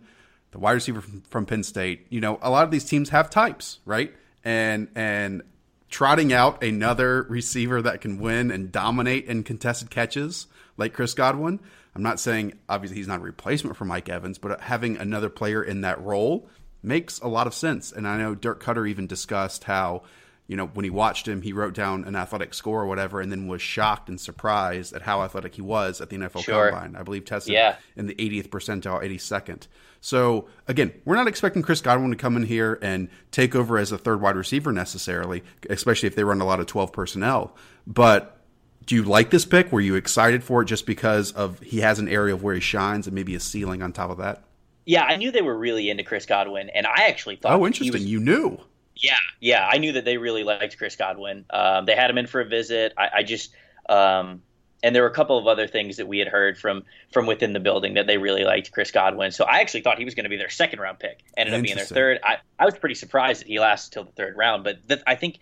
the 0.53 0.59
wide 0.59 0.73
receiver 0.73 1.01
from, 1.01 1.23
from 1.23 1.47
Penn 1.47 1.63
State. 1.63 2.07
You 2.09 2.21
know, 2.21 2.39
a 2.41 2.51
lot 2.51 2.65
of 2.65 2.71
these 2.71 2.85
teams 2.85 3.09
have 3.09 3.31
types, 3.31 3.81
right? 3.85 4.15
And 4.45 4.89
and 4.95 5.43
trotting 5.89 6.33
out 6.33 6.63
another 6.63 7.23
receiver 7.29 7.81
that 7.83 8.01
can 8.01 8.19
win 8.19 8.51
and 8.51 8.73
dominate 8.73 9.27
in 9.27 9.43
contested 9.43 9.91
catches 9.91 10.47
like 10.77 10.93
Chris 10.93 11.15
Godwin. 11.15 11.61
I'm 11.95 12.03
not 12.03 12.21
saying 12.21 12.59
obviously 12.69 12.99
he's 12.99 13.09
not 13.09 13.21
a 13.21 13.25
replacement 13.25 13.77
for 13.77 13.85
Mike 13.85 14.09
Evans, 14.09 14.39
but 14.39 14.61
having 14.61 14.97
another 14.97 15.31
player 15.31 15.63
in 15.63 15.81
that 15.81 16.01
role 16.03 16.49
makes 16.83 17.19
a 17.21 17.29
lot 17.29 17.47
of 17.47 17.55
sense. 17.55 17.91
And 17.93 18.07
I 18.07 18.19
know 18.19 18.35
Dirk 18.35 18.63
Koetter 18.63 18.89
even 18.89 19.07
discussed 19.07 19.65
how 19.65 20.03
you 20.49 20.57
know, 20.57 20.67
when 20.67 20.85
he 20.85 20.91
watched 20.91 21.27
him, 21.27 21.43
he 21.43 21.53
wrote 21.53 21.75
down 21.75 22.05
an 22.05 22.15
athletic 22.15 22.55
score 22.55 22.83
or 22.83 22.87
whatever, 22.87 23.21
and 23.21 23.33
then 23.33 23.49
was 23.49 23.61
shocked 23.61 24.09
and 24.09 24.21
surprised 24.21 24.93
at 24.95 25.03
how 25.03 25.23
athletic 25.23 25.57
he 25.57 25.63
was 25.63 26.01
at 26.01 26.09
the 26.09 26.17
NFL 26.17 26.43
sure. 26.43 26.71
Combine. 26.71 26.95
I 26.95 27.03
believe 27.03 27.25
tested 27.25 27.55
yeah. 27.55 27.77
in 27.97 28.07
the 28.07 28.15
80th 28.15 28.49
percentile, 28.49 29.03
82nd. 29.03 29.67
So 30.01 30.47
again, 30.69 30.93
we're 31.05 31.17
not 31.17 31.27
expecting 31.27 31.63
Chris 31.63 31.81
Godwin 31.81 32.11
to 32.11 32.17
come 32.17 32.37
in 32.37 32.45
here 32.45 32.79
and 32.81 33.09
take 33.33 33.57
over 33.57 33.77
as 33.77 33.91
a 33.91 33.99
third 33.99 34.21
wide 34.21 34.37
receiver 34.37 34.73
necessarily, 34.73 35.43
especially 35.69 36.07
if 36.07 36.15
they 36.15 36.23
run 36.23 36.41
a 36.41 36.45
lot 36.47 36.61
of 36.61 36.67
12 36.67 36.93
personnel. 36.93 37.57
But 37.87 38.41
do 38.85 38.95
you 38.95 39.03
like 39.03 39.31
this 39.31 39.45
pick? 39.45 39.73
Were 39.73 39.81
you 39.81 39.97
excited 39.97 40.45
for 40.45 40.63
it 40.63 40.67
just 40.67 40.87
because 40.87 41.33
of 41.33 41.59
he 41.61 41.81
has 41.81 41.99
an 41.99 42.09
area 42.09 42.35
of 42.35 42.45
where 42.45 42.55
he 42.55 42.61
shines 42.61 43.09
and 43.09 43.15
maybe 43.15 43.35
a 43.35 43.41
ceiling 43.41 43.83
on 43.83 43.93
top 43.93 44.11
of 44.11 44.19
that? 44.19 44.45
Yeah, 44.85 45.03
I 45.03 45.17
knew 45.17 45.33
they 45.33 45.43
were 45.43 45.59
really 45.59 45.91
into 45.91 46.05
Chris 46.05 46.27
Godwin, 46.27 46.71
and 46.71 46.87
I 46.87 47.09
actually 47.09 47.35
thought. 47.35 47.59
Oh, 47.59 47.67
interesting! 47.67 47.93
Was, 47.95 48.07
you 48.07 48.21
knew. 48.21 48.61
Yeah, 48.97 49.17
yeah, 49.41 49.69
I 49.71 49.79
knew 49.79 49.93
that 49.93 50.05
they 50.05 50.17
really 50.17 50.43
liked 50.43 50.79
Chris 50.79 50.97
Godwin. 50.97 51.45
Um, 51.51 51.85
they 51.85 51.95
had 51.95 52.11
him 52.11 52.19
in 52.19 52.27
for 52.27 52.41
a 52.41 52.47
visit. 52.47 52.95
I, 52.97 53.09
I 53.17 53.23
just, 53.23 53.55
um, 53.89 54.43
and 54.83 54.95
there 54.95 55.03
were 55.03 55.09
a 55.09 55.15
couple 55.15 55.39
of 55.39 55.47
other 55.47 55.67
things 55.67 55.99
that 55.99 56.09
we 56.09 56.19
had 56.19 56.29
heard 56.29 56.59
from 56.59 56.85
from 57.13 57.27
within 57.27 57.53
the 57.53 57.61
building 57.61 57.95
that 57.95 58.07
they 58.07 58.19
really 58.19 58.45
liked 58.45 58.73
Chris 58.73 58.91
Godwin. 58.91 59.33
So 59.33 59.45
I 59.45 59.61
actually 59.61 59.83
thought 59.83 59.99
he 59.99 60.05
was 60.05 60.15
going 60.15 60.25
to 60.25 60.31
be 60.31 60.37
their 60.37 60.49
second 60.49 60.79
round 60.79 60.99
pick. 60.99 61.25
Ended 61.37 61.55
up 61.55 61.63
being 61.63 61.77
their 61.77 61.85
third. 61.85 62.21
I, 62.25 62.39
I 62.59 62.65
was 62.65 62.75
pretty 62.79 62.95
surprised 62.95 63.43
that 63.43 63.49
he 63.49 63.61
lasted 63.61 63.93
till 63.93 64.05
the 64.05 64.13
third 64.13 64.37
round. 64.37 64.65
But 64.65 64.87
the, 64.87 65.03
I 65.07 65.15
think 65.15 65.41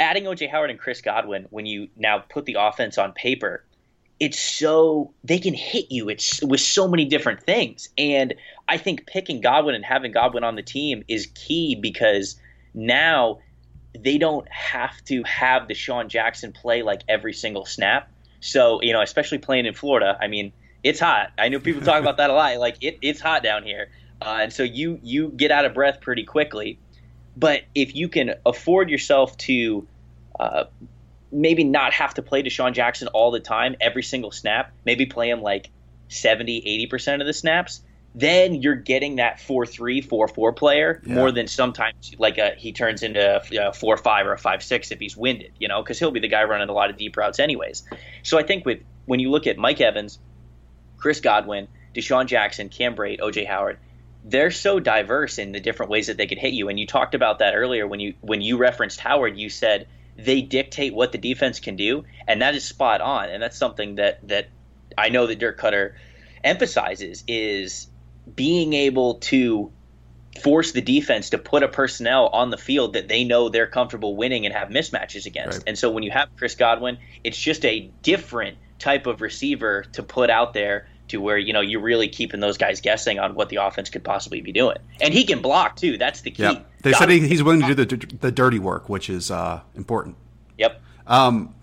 adding 0.00 0.24
OJ 0.24 0.50
Howard 0.50 0.70
and 0.70 0.78
Chris 0.78 1.02
Godwin, 1.02 1.46
when 1.50 1.66
you 1.66 1.88
now 1.96 2.18
put 2.18 2.46
the 2.46 2.56
offense 2.58 2.96
on 2.96 3.12
paper, 3.12 3.64
it's 4.20 4.38
so 4.38 5.12
they 5.24 5.38
can 5.38 5.52
hit 5.52 5.90
you. 5.90 6.08
It's 6.08 6.42
with 6.42 6.60
so 6.60 6.88
many 6.88 7.04
different 7.04 7.42
things, 7.42 7.90
and 7.98 8.34
I 8.68 8.78
think 8.78 9.06
picking 9.06 9.42
Godwin 9.42 9.74
and 9.74 9.84
having 9.84 10.12
Godwin 10.12 10.44
on 10.44 10.54
the 10.54 10.62
team 10.62 11.04
is 11.08 11.28
key 11.34 11.74
because 11.74 12.36
now 12.76 13.40
they 13.98 14.18
don't 14.18 14.46
have 14.50 15.02
to 15.06 15.22
have 15.24 15.62
DeSean 15.62 16.08
Jackson 16.08 16.52
play 16.52 16.82
like 16.82 17.02
every 17.08 17.32
single 17.32 17.64
snap. 17.64 18.10
So, 18.40 18.80
you 18.82 18.92
know, 18.92 19.00
especially 19.00 19.38
playing 19.38 19.66
in 19.66 19.74
Florida, 19.74 20.16
I 20.20 20.28
mean, 20.28 20.52
it's 20.84 21.00
hot. 21.00 21.32
I 21.38 21.48
know 21.48 21.58
people 21.58 21.82
talk 21.82 22.00
about 22.00 22.18
that 22.18 22.30
a 22.30 22.34
lot. 22.34 22.56
Like 22.58 22.76
it, 22.82 22.98
it's 23.02 23.20
hot 23.20 23.42
down 23.42 23.64
here. 23.64 23.88
uh, 24.22 24.38
and 24.42 24.52
so 24.52 24.62
you 24.62 25.00
you 25.02 25.28
get 25.28 25.50
out 25.50 25.64
of 25.64 25.74
breath 25.74 26.00
pretty 26.00 26.24
quickly. 26.24 26.78
But 27.36 27.62
if 27.74 27.94
you 27.94 28.08
can 28.08 28.34
afford 28.46 28.88
yourself 28.90 29.36
to 29.38 29.86
uh, 30.38 30.64
maybe 31.32 31.64
not 31.64 31.92
have 31.92 32.14
to 32.14 32.22
play 32.22 32.42
DeSean 32.42 32.72
Jackson 32.72 33.08
all 33.08 33.30
the 33.30 33.40
time, 33.40 33.76
every 33.80 34.02
single 34.02 34.30
snap, 34.30 34.72
maybe 34.84 35.06
play 35.06 35.28
him 35.28 35.42
like 35.42 35.70
70, 36.08 36.88
80% 36.90 37.20
of 37.20 37.26
the 37.26 37.32
snaps, 37.32 37.82
then 38.16 38.54
you're 38.62 38.74
getting 38.74 39.16
that 39.16 39.38
4 39.38 39.66
3, 39.66 40.00
4 40.00 40.28
4 40.28 40.52
player 40.54 41.02
yeah. 41.04 41.14
more 41.14 41.30
than 41.30 41.46
sometimes 41.46 42.12
like 42.18 42.38
a, 42.38 42.54
he 42.56 42.72
turns 42.72 43.02
into 43.02 43.42
a 43.60 43.72
4 43.72 43.96
5 43.98 44.26
or 44.26 44.32
a 44.32 44.38
5 44.38 44.62
6 44.62 44.90
if 44.90 44.98
he's 44.98 45.16
winded, 45.16 45.52
you 45.60 45.68
know, 45.68 45.82
because 45.82 45.98
he'll 45.98 46.10
be 46.10 46.20
the 46.20 46.28
guy 46.28 46.44
running 46.44 46.70
a 46.70 46.72
lot 46.72 46.88
of 46.88 46.96
deep 46.96 47.16
routes 47.16 47.38
anyways. 47.38 47.84
So 48.22 48.38
I 48.38 48.42
think 48.42 48.64
with 48.64 48.80
when 49.04 49.20
you 49.20 49.30
look 49.30 49.46
at 49.46 49.58
Mike 49.58 49.82
Evans, 49.82 50.18
Chris 50.96 51.20
Godwin, 51.20 51.68
DeSean 51.94 52.26
Jackson, 52.26 52.70
Cam 52.70 52.96
Brate, 52.96 53.20
OJ 53.20 53.46
Howard, 53.46 53.78
they're 54.24 54.50
so 54.50 54.80
diverse 54.80 55.38
in 55.38 55.52
the 55.52 55.60
different 55.60 55.90
ways 55.90 56.06
that 56.06 56.16
they 56.16 56.26
could 56.26 56.38
hit 56.38 56.54
you. 56.54 56.70
And 56.70 56.80
you 56.80 56.86
talked 56.86 57.14
about 57.14 57.40
that 57.40 57.54
earlier 57.54 57.86
when 57.86 58.00
you 58.00 58.14
when 58.22 58.40
you 58.40 58.56
referenced 58.56 58.98
Howard, 58.98 59.36
you 59.36 59.50
said 59.50 59.88
they 60.16 60.40
dictate 60.40 60.94
what 60.94 61.12
the 61.12 61.18
defense 61.18 61.60
can 61.60 61.76
do, 61.76 62.04
and 62.26 62.40
that 62.40 62.54
is 62.54 62.64
spot 62.64 63.02
on. 63.02 63.28
And 63.28 63.42
that's 63.42 63.58
something 63.58 63.96
that 63.96 64.26
that 64.28 64.48
I 64.96 65.10
know 65.10 65.26
that 65.26 65.38
Dirk 65.38 65.60
Koetter 65.60 65.92
emphasizes 66.42 67.22
is 67.28 67.88
being 68.34 68.72
able 68.72 69.14
to 69.14 69.70
force 70.42 70.72
the 70.72 70.82
defense 70.82 71.30
to 71.30 71.38
put 71.38 71.62
a 71.62 71.68
personnel 71.68 72.28
on 72.28 72.50
the 72.50 72.58
field 72.58 72.92
that 72.92 73.08
they 73.08 73.24
know 73.24 73.48
they're 73.48 73.66
comfortable 73.66 74.16
winning 74.16 74.44
and 74.44 74.54
have 74.54 74.68
mismatches 74.68 75.26
against. 75.26 75.58
Right. 75.58 75.68
And 75.68 75.78
so 75.78 75.90
when 75.90 76.02
you 76.02 76.10
have 76.10 76.28
Chris 76.36 76.54
Godwin, 76.54 76.98
it's 77.24 77.38
just 77.38 77.64
a 77.64 77.90
different 78.02 78.58
type 78.78 79.06
of 79.06 79.20
receiver 79.20 79.84
to 79.92 80.02
put 80.02 80.30
out 80.30 80.52
there 80.52 80.88
to 81.08 81.20
where 81.20 81.38
you 81.38 81.52
know 81.52 81.60
you're 81.60 81.80
really 81.80 82.08
keeping 82.08 82.40
those 82.40 82.58
guys 82.58 82.80
guessing 82.80 83.18
on 83.18 83.34
what 83.34 83.48
the 83.48 83.56
offense 83.56 83.90
could 83.90 84.04
possibly 84.04 84.40
be 84.40 84.52
doing. 84.52 84.76
And 85.00 85.14
he 85.14 85.24
can 85.24 85.40
block 85.40 85.76
too. 85.76 85.98
That's 85.98 86.22
the 86.22 86.30
key. 86.30 86.42
Yeah. 86.42 86.60
They 86.82 86.92
said 86.92 87.08
he, 87.10 87.26
he's 87.26 87.42
willing 87.42 87.62
to 87.62 87.74
do 87.74 87.84
the 87.84 88.16
the 88.20 88.32
dirty 88.32 88.58
work, 88.58 88.88
which 88.88 89.08
is 89.08 89.30
uh, 89.30 89.60
important. 89.74 90.16
Yep. 90.58 90.82
Um, 91.06 91.54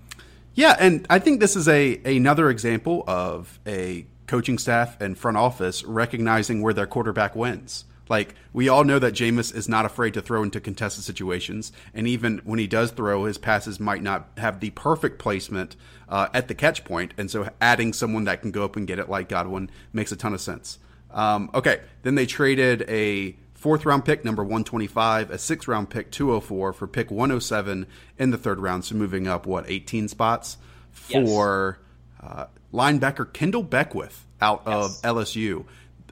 yeah, 0.55 0.75
and 0.79 1.05
I 1.09 1.19
think 1.19 1.39
this 1.39 1.55
is 1.55 1.67
a 1.67 1.99
another 2.05 2.49
example 2.49 3.03
of 3.07 3.59
a 3.67 4.05
coaching 4.27 4.57
staff 4.57 4.99
and 5.01 5.17
front 5.17 5.37
office 5.37 5.83
recognizing 5.83 6.61
where 6.61 6.73
their 6.73 6.87
quarterback 6.87 7.35
wins. 7.35 7.85
Like 8.09 8.35
we 8.51 8.67
all 8.69 8.83
know 8.83 8.99
that 8.99 9.13
Jameis 9.13 9.55
is 9.55 9.69
not 9.69 9.85
afraid 9.85 10.13
to 10.15 10.21
throw 10.21 10.43
into 10.43 10.59
contested 10.59 11.03
situations, 11.03 11.71
and 11.93 12.07
even 12.07 12.41
when 12.43 12.59
he 12.59 12.67
does 12.67 12.91
throw, 12.91 13.25
his 13.25 13.37
passes 13.37 13.79
might 13.79 14.03
not 14.03 14.29
have 14.37 14.59
the 14.59 14.71
perfect 14.71 15.19
placement 15.19 15.75
uh, 16.09 16.27
at 16.33 16.47
the 16.47 16.55
catch 16.55 16.83
point. 16.83 17.13
and 17.17 17.31
so 17.31 17.49
adding 17.61 17.93
someone 17.93 18.25
that 18.25 18.41
can 18.41 18.51
go 18.51 18.65
up 18.65 18.75
and 18.75 18.87
get 18.87 18.99
it 18.99 19.09
like 19.09 19.29
Godwin 19.29 19.69
makes 19.93 20.11
a 20.11 20.15
ton 20.15 20.33
of 20.33 20.41
sense. 20.41 20.79
Um, 21.11 21.49
okay, 21.53 21.81
then 22.01 22.15
they 22.15 22.25
traded 22.25 22.83
a 22.89 23.37
fourth 23.53 23.85
round 23.85 24.03
pick, 24.03 24.25
number 24.25 24.43
125, 24.43 25.31
a 25.31 25.37
sixth 25.37 25.67
round 25.67 25.89
pick, 25.89 26.11
204, 26.11 26.73
for 26.73 26.87
pick 26.87 27.09
107 27.09 27.87
in 28.17 28.31
the 28.31 28.37
third 28.37 28.59
round, 28.59 28.83
so 28.83 28.95
moving 28.95 29.27
up, 29.27 29.45
what, 29.45 29.65
18 29.69 30.07
spots 30.09 30.57
for 30.91 31.77
yes. 31.79 31.82
Uh, 32.23 32.45
linebacker 32.73 33.25
Kendell 33.25 33.67
Beckwith 33.69 34.25
out 34.41 34.63
yes. 34.65 35.01
of 35.01 35.15
LSU. 35.15 35.65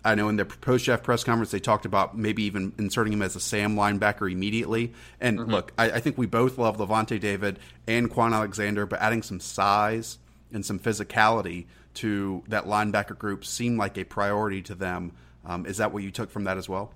I 0.03 0.15
know 0.15 0.29
in 0.29 0.35
their 0.35 0.45
post 0.45 0.85
draft 0.85 1.03
press 1.03 1.23
conference 1.23 1.51
they 1.51 1.59
talked 1.59 1.85
about 1.85 2.17
maybe 2.17 2.43
even 2.43 2.73
inserting 2.79 3.13
him 3.13 3.21
as 3.21 3.35
a 3.35 3.39
Sam 3.39 3.75
linebacker 3.75 4.31
immediately. 4.31 4.93
And 5.19 5.39
mm-hmm. 5.39 5.51
look, 5.51 5.73
I, 5.77 5.91
I, 5.91 5.99
think 5.99 6.17
we 6.17 6.25
both 6.25 6.57
love 6.57 6.77
Lavonte 6.77 7.19
David 7.19 7.59
and 7.87 8.09
Kwon 8.09 8.33
Alexander, 8.33 8.85
but 8.87 8.99
adding 8.99 9.21
some 9.21 9.39
size 9.39 10.17
and 10.51 10.65
some 10.65 10.79
physicality 10.79 11.65
to 11.95 12.43
that 12.47 12.65
linebacker 12.65 13.17
group 13.17 13.45
seemed 13.45 13.77
like 13.77 13.97
a 13.97 14.03
priority 14.03 14.61
to 14.63 14.75
them. 14.75 15.11
Um, 15.45 15.65
is 15.65 15.77
that 15.77 15.91
what 15.93 16.03
you 16.03 16.11
took 16.11 16.31
from 16.31 16.45
that 16.45 16.57
as 16.57 16.67
well? 16.67 16.91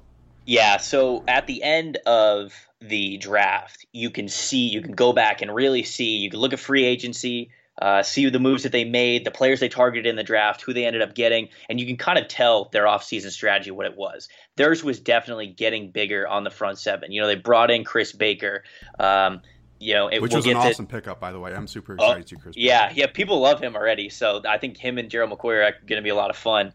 Yeah. 0.46 0.78
So 0.78 1.24
at 1.28 1.48
the 1.48 1.62
end 1.64 1.98
of 2.06 2.54
the 2.82 3.18
draft, 3.18 3.86
you 3.92 4.10
can 4.10 4.30
see, 4.30 4.68
you 4.68 4.82
can 4.82 4.94
go 4.94 5.14
back 5.14 5.42
and 5.42 5.54
really 5.54 5.84
see, 5.84 6.18
you 6.18 6.30
can 6.30 6.40
look 6.40 6.54
at 6.54 6.60
free 6.60 6.86
agency 6.86 7.52
uh, 7.82 8.04
see 8.04 8.30
the 8.30 8.40
moves 8.40 8.64
that 8.64 8.72
they 8.72 8.86
made, 8.86 9.26
the 9.26 9.32
players 9.32 9.60
they 9.60 9.68
targeted 9.68 10.06
in 10.06 10.16
the 10.16 10.24
draft, 10.24 10.62
who 10.62 10.74
they 10.74 10.86
ended 10.86 11.02
up 11.02 11.14
getting, 11.14 11.50
and 11.70 11.80
you 11.80 11.86
can 11.86 11.98
kind 11.98 12.18
of 12.18 12.28
tell 12.28 12.70
their 12.72 12.86
offseason 12.86 13.32
strategy 13.32 13.72
what 13.72 13.86
it 13.86 13.98
was. 13.98 14.30
Theirs 14.56 14.84
was 14.84 15.00
definitely 15.00 15.48
getting 15.48 15.92
bigger 15.92 16.28
on 16.28 16.44
the 16.44 16.50
front 16.50 16.80
seven. 16.80 17.12
You 17.12 17.22
know, 17.22 17.28
they 17.28 17.36
brought 17.36 17.72
in 17.72 17.84
Chris 17.84 18.14
Baker. 18.14 18.64
Um, 18.98 19.42
you 19.80 19.94
know, 19.94 20.08
it, 20.08 20.22
which 20.22 20.32
we'll 20.32 20.40
was 20.40 20.46
an 20.46 20.56
awesome 20.56 20.88
pickup, 20.88 21.20
by 21.20 21.34
the 21.34 21.40
way. 21.40 21.54
I'm 21.54 21.68
super 21.68 21.96
excited 21.96 22.24
oh, 22.24 22.28
to 22.28 22.36
Chris. 22.38 22.56
Yeah, 22.58 22.88
Baker. 22.88 23.00
yeah, 23.02 23.08
people 23.08 23.40
love 23.42 23.60
him 23.60 23.76
already. 23.76 24.08
So 24.08 24.42
I 24.48 24.58
think 24.58 24.78
him 24.78 24.98
and 24.98 25.10
Gerald 25.10 25.32
McCoy 25.32 25.68
are 25.68 25.72
going 25.86 25.98
to 25.98 26.02
be 26.02 26.10
a 26.10 26.16
lot 26.16 26.30
of 26.30 26.38
fun. 26.38 26.72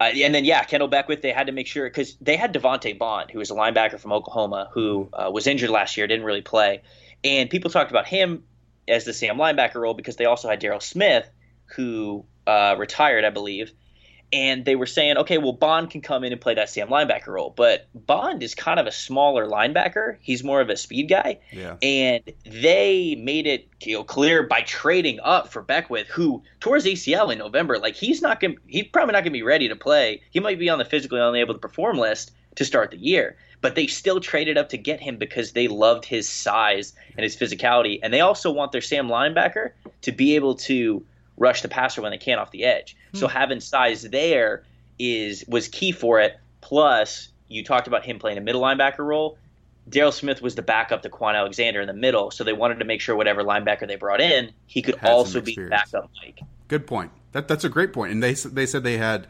Uh, 0.00 0.04
and 0.04 0.34
then 0.34 0.46
yeah, 0.46 0.64
Kendell 0.64 0.88
Beckwith. 0.88 1.20
They 1.20 1.32
had 1.32 1.48
to 1.48 1.52
make 1.52 1.66
sure 1.66 1.84
because 1.84 2.16
they 2.20 2.36
had 2.36 2.54
Devante 2.54 2.98
Bond, 2.98 3.30
who 3.30 3.38
was 3.38 3.50
a 3.50 3.54
linebacker 3.54 4.00
from 4.00 4.12
Oklahoma, 4.12 4.70
who 4.72 5.10
uh, 5.12 5.30
was 5.30 5.46
injured 5.46 5.70
last 5.70 5.96
year, 5.96 6.06
didn't 6.06 6.24
really 6.24 6.40
play, 6.40 6.82
and 7.22 7.50
people 7.50 7.70
talked 7.70 7.90
about 7.90 8.06
him 8.06 8.44
as 8.88 9.04
the 9.04 9.12
Sam 9.12 9.36
linebacker 9.36 9.76
role 9.76 9.94
because 9.94 10.16
they 10.16 10.24
also 10.24 10.48
had 10.48 10.60
Daryl 10.60 10.82
Smith, 10.82 11.28
who 11.76 12.24
uh, 12.46 12.76
retired, 12.78 13.24
I 13.24 13.30
believe. 13.30 13.72
And 14.30 14.66
they 14.66 14.76
were 14.76 14.86
saying, 14.86 15.16
okay, 15.16 15.38
well, 15.38 15.54
Bond 15.54 15.90
can 15.90 16.02
come 16.02 16.22
in 16.22 16.32
and 16.32 16.40
play 16.40 16.54
that 16.54 16.68
Sam 16.68 16.88
linebacker 16.88 17.28
role. 17.28 17.52
But 17.56 17.88
Bond 17.94 18.42
is 18.42 18.54
kind 18.54 18.78
of 18.78 18.86
a 18.86 18.92
smaller 18.92 19.46
linebacker. 19.46 20.18
He's 20.20 20.44
more 20.44 20.60
of 20.60 20.68
a 20.68 20.76
speed 20.76 21.08
guy. 21.08 21.38
Yeah. 21.50 21.76
And 21.80 22.22
they 22.44 23.14
made 23.14 23.46
it 23.46 23.68
you 23.80 23.94
know, 23.94 24.04
clear 24.04 24.42
by 24.42 24.60
trading 24.60 25.18
up 25.20 25.50
for 25.50 25.62
Beckwith, 25.62 26.08
who 26.08 26.42
tore 26.60 26.74
his 26.74 26.84
ACL 26.84 27.32
in 27.32 27.38
November. 27.38 27.78
Like, 27.78 27.94
he's 27.94 28.20
not 28.20 28.38
gonna 28.38 28.54
he's 28.66 28.88
probably 28.88 29.12
not 29.12 29.20
going 29.20 29.32
to 29.32 29.38
be 29.38 29.42
ready 29.42 29.68
to 29.68 29.76
play. 29.76 30.20
He 30.30 30.40
might 30.40 30.58
be 30.58 30.68
on 30.68 30.78
the 30.78 30.84
physically 30.84 31.20
unable 31.20 31.54
to 31.54 31.60
perform 31.60 31.96
list 31.96 32.32
to 32.56 32.66
start 32.66 32.90
the 32.90 32.98
year 32.98 33.36
but 33.60 33.74
they 33.74 33.86
still 33.86 34.20
traded 34.20 34.56
up 34.56 34.68
to 34.70 34.78
get 34.78 35.00
him 35.00 35.16
because 35.16 35.52
they 35.52 35.68
loved 35.68 36.04
his 36.04 36.28
size 36.28 36.92
and 37.16 37.24
his 37.24 37.36
physicality. 37.36 37.98
And 38.02 38.12
they 38.12 38.20
also 38.20 38.50
want 38.50 38.72
their 38.72 38.80
Sam 38.80 39.08
linebacker 39.08 39.72
to 40.02 40.12
be 40.12 40.36
able 40.36 40.54
to 40.56 41.04
rush 41.36 41.62
the 41.62 41.68
passer 41.68 42.02
when 42.02 42.10
they 42.10 42.18
can 42.18 42.38
off 42.38 42.50
the 42.50 42.64
edge. 42.64 42.96
Hmm. 43.12 43.18
So 43.18 43.28
having 43.28 43.60
size 43.60 44.02
there 44.02 44.64
is 44.98 45.44
was 45.48 45.68
key 45.68 45.92
for 45.92 46.20
it. 46.20 46.38
Plus, 46.60 47.28
you 47.48 47.64
talked 47.64 47.86
about 47.86 48.04
him 48.04 48.18
playing 48.18 48.38
a 48.38 48.40
middle 48.40 48.60
linebacker 48.60 48.98
role. 48.98 49.38
Daryl 49.88 50.12
Smith 50.12 50.42
was 50.42 50.54
the 50.54 50.62
backup 50.62 51.02
to 51.02 51.08
Kwon 51.08 51.34
Alexander 51.34 51.80
in 51.80 51.86
the 51.86 51.94
middle, 51.94 52.30
so 52.30 52.44
they 52.44 52.52
wanted 52.52 52.78
to 52.80 52.84
make 52.84 53.00
sure 53.00 53.16
whatever 53.16 53.42
linebacker 53.42 53.86
they 53.86 53.96
brought 53.96 54.20
in, 54.20 54.52
he 54.66 54.82
could 54.82 55.02
also 55.02 55.40
be 55.40 55.56
backup 55.56 56.10
Mike. 56.22 56.40
Good 56.68 56.86
point. 56.86 57.10
That 57.32 57.48
that's 57.48 57.64
a 57.64 57.70
great 57.70 57.94
point. 57.94 58.12
And 58.12 58.22
they 58.22 58.34
they 58.34 58.66
said 58.66 58.84
they 58.84 58.98
had 58.98 59.26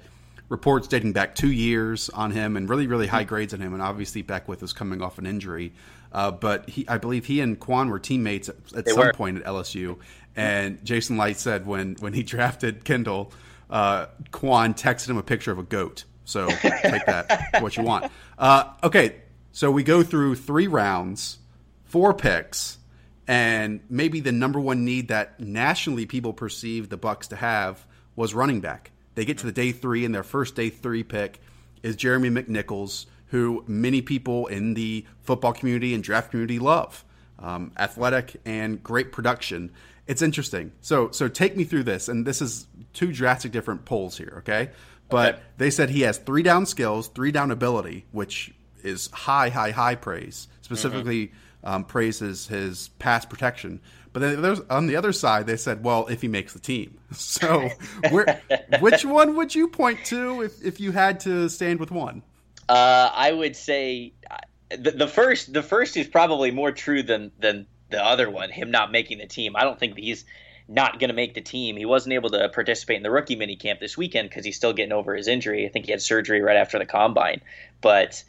reports 0.49 0.89
dating 0.89 1.13
back 1.13 1.35
two 1.35 1.53
years 1.53 2.09
on 2.11 2.31
him 2.31 2.57
and 2.57 2.69
really, 2.69 2.87
really 2.87 3.07
high 3.07 3.25
grades 3.25 3.53
on 3.53 3.61
him. 3.61 3.75
And 3.75 3.83
obviously, 3.83 4.23
Beckwith 4.23 4.63
was 4.63 4.73
coming 4.73 5.03
off 5.03 5.19
an 5.19 5.27
injury. 5.27 5.73
Uh, 6.11 6.31
but 6.31 6.69
he, 6.69 6.89
I 6.89 6.99
believe 6.99 7.27
he 7.27 7.41
and 7.41 7.61
Kwon 7.61 7.91
were 7.91 7.99
teammates 7.99 8.49
at, 8.49 8.57
at 8.75 8.89
some 8.89 8.99
were. 8.99 9.13
point 9.13 9.39
at 9.39 9.45
LSU. 9.45 9.99
And 10.35 10.83
Jason 10.85 11.19
Licht 11.19 11.41
said 11.41 11.67
when, 11.67 11.97
when 11.97 12.13
he 12.13 12.23
drafted 12.25 12.85
Kendell, 12.85 13.33
uh, 13.69 14.07
Kwon 14.31 14.79
texted 14.79 15.11
him 15.11 15.19
a 15.19 15.23
picture 15.23 15.53
of 15.53 15.59
a 15.59 15.63
goat. 15.63 16.05
So 16.25 16.49
take 16.49 17.07
that 17.07 17.59
what 17.61 17.77
you 17.77 17.83
want. 17.83 18.13
Uh, 18.39 18.73
okay, 18.85 19.17
so 19.53 19.71
we 19.71 19.83
go 19.83 20.03
through 20.03 20.37
three 20.37 20.67
rounds, 20.67 21.39
four 21.85 22.13
picks, 22.13 22.79
and 23.27 23.81
maybe 23.89 24.21
the 24.21 24.33
number 24.33 24.61
one 24.61 24.85
need 24.85 25.09
that 25.09 25.41
nationally 25.41 26.07
people 26.07 26.33
perceive 26.33 26.91
the 26.91 26.99
Bucs 26.99 27.29
to 27.29 27.37
have 27.37 27.87
was 28.15 28.35
running 28.35 28.61
back. 28.61 28.91
They 29.19 29.25
get 29.25 29.39
to 29.39 29.47
the 29.47 29.53
day 29.53 29.73
three, 29.73 30.05
and 30.05 30.15
their 30.15 30.23
first 30.23 30.55
day 30.55 30.71
three 30.71 31.03
pick 31.03 31.41
is 31.83 31.97
Jeremy 31.97 32.31
McNichols, 32.31 33.07
who 33.27 33.65
many 33.67 34.01
people 34.01 34.47
in 34.47 34.75
the 34.75 35.05
football 35.23 35.53
community 35.53 35.93
and 35.93 36.05
draft 36.05 36.31
community 36.31 36.61
love. 36.61 37.05
Um, 37.41 37.73
athletic 37.77 38.37
and 38.45 38.81
great 38.81 39.11
production. 39.11 39.73
It's 40.07 40.23
interesting. 40.23 40.71
So, 40.83 41.11
so 41.11 41.27
take 41.27 41.57
me 41.57 41.65
through 41.65 41.83
this, 41.83 42.09
and 42.09 42.25
this 42.25 42.41
is 42.41 42.69
two 42.93 43.13
drastic 43.13 43.51
different 43.51 43.85
polls 43.85 44.17
here. 44.17 44.35
Okay, 44.39 44.71
but 45.09 45.35
okay. 45.35 45.43
they 45.57 45.71
said 45.71 45.91
he 45.91 46.03
has 46.03 46.19
three 46.19 46.45
down 46.45 46.65
skills, 46.65 47.09
three 47.09 47.33
down 47.33 47.51
ability, 47.51 48.07
which 48.13 48.55
is 48.85 49.11
high, 49.11 49.49
high, 49.49 49.73
high 49.73 49.97
praise. 49.97 50.47
Specifically, 50.61 51.27
mm-hmm. 51.27 51.69
um, 51.69 51.85
praises 51.85 52.47
his 52.47 52.91
pass 53.01 53.25
protection. 53.25 53.81
But 54.13 54.21
then 54.21 54.43
there's 54.43 54.61
on 54.71 54.87
the 54.87 54.97
other 54.97 55.13
side, 55.13 55.47
they 55.47 55.57
said, 55.57 55.85
well, 55.85 56.07
if 56.09 56.23
he 56.23 56.29
makes 56.29 56.53
the 56.53 56.61
team. 56.61 56.99
So, 57.15 57.71
which 58.81 59.05
one 59.05 59.37
would 59.37 59.55
you 59.55 59.69
point 59.69 60.05
to 60.07 60.43
if, 60.43 60.63
if 60.63 60.79
you 60.79 60.93
had 60.93 61.21
to 61.21 61.49
stand 61.49 61.81
with 61.81 61.91
one? 61.91 62.23
Uh, 62.69 63.11
I 63.15 63.33
would 63.33 63.57
say 63.57 64.13
uh, 64.31 64.37
the, 64.77 64.91
the, 64.91 65.09
first. 65.09 65.53
The 65.53 65.63
first 65.63 65.97
is 65.97 66.07
probably 66.07 66.51
more 66.51 66.71
true 66.71 67.03
than 67.03 67.33
than 67.39 67.67
the 67.91 68.05
other 68.05 68.29
one. 68.29 68.51
Him 68.51 68.71
not 68.71 68.93
making 68.93 69.19
the 69.19 69.27
team. 69.27 69.57
I 69.57 69.63
don't 69.65 69.79
think 69.79 69.97
he's 69.97 70.27
not 70.69 70.99
going 71.01 71.09
to 71.09 71.15
make 71.15 71.35
the 71.35 71.41
team. 71.41 71.77
He 71.77 71.87
wasn't 71.87 72.13
able 72.13 72.31
to 72.31 72.49
participate 72.51 72.99
in 72.99 73.03
the 73.03 73.11
rookie 73.11 73.37
mini 73.37 73.57
camp 73.57 73.81
this 73.81 73.97
weekend 73.97 74.29
because 74.29 74.45
he's 74.45 74.57
still 74.57 74.75
getting 74.75 74.93
over 74.93 75.15
his 75.15 75.27
injury. 75.27 75.67
I 75.67 75.71
think 75.71 75.87
he 75.87 75.93
had 75.93 76.03
surgery 76.03 76.43
right 76.43 76.57
after 76.57 76.79
the 76.79 76.85
combine. 76.85 77.41
But 77.81 78.23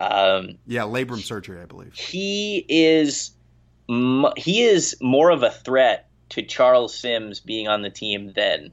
um, 0.00 0.58
yeah, 0.66 0.82
labrum 0.82 1.20
surgery, 1.20 1.60
I 1.60 1.66
believe. 1.66 1.94
He 1.94 2.64
is 2.68 3.30
he 3.88 4.62
is 4.62 4.96
more 5.00 5.30
of 5.30 5.42
a 5.42 5.50
threat 5.50 6.08
to 6.30 6.42
Charles 6.42 6.96
Sims 6.96 7.40
being 7.40 7.68
on 7.68 7.82
the 7.82 7.90
team 7.90 8.32
than 8.34 8.72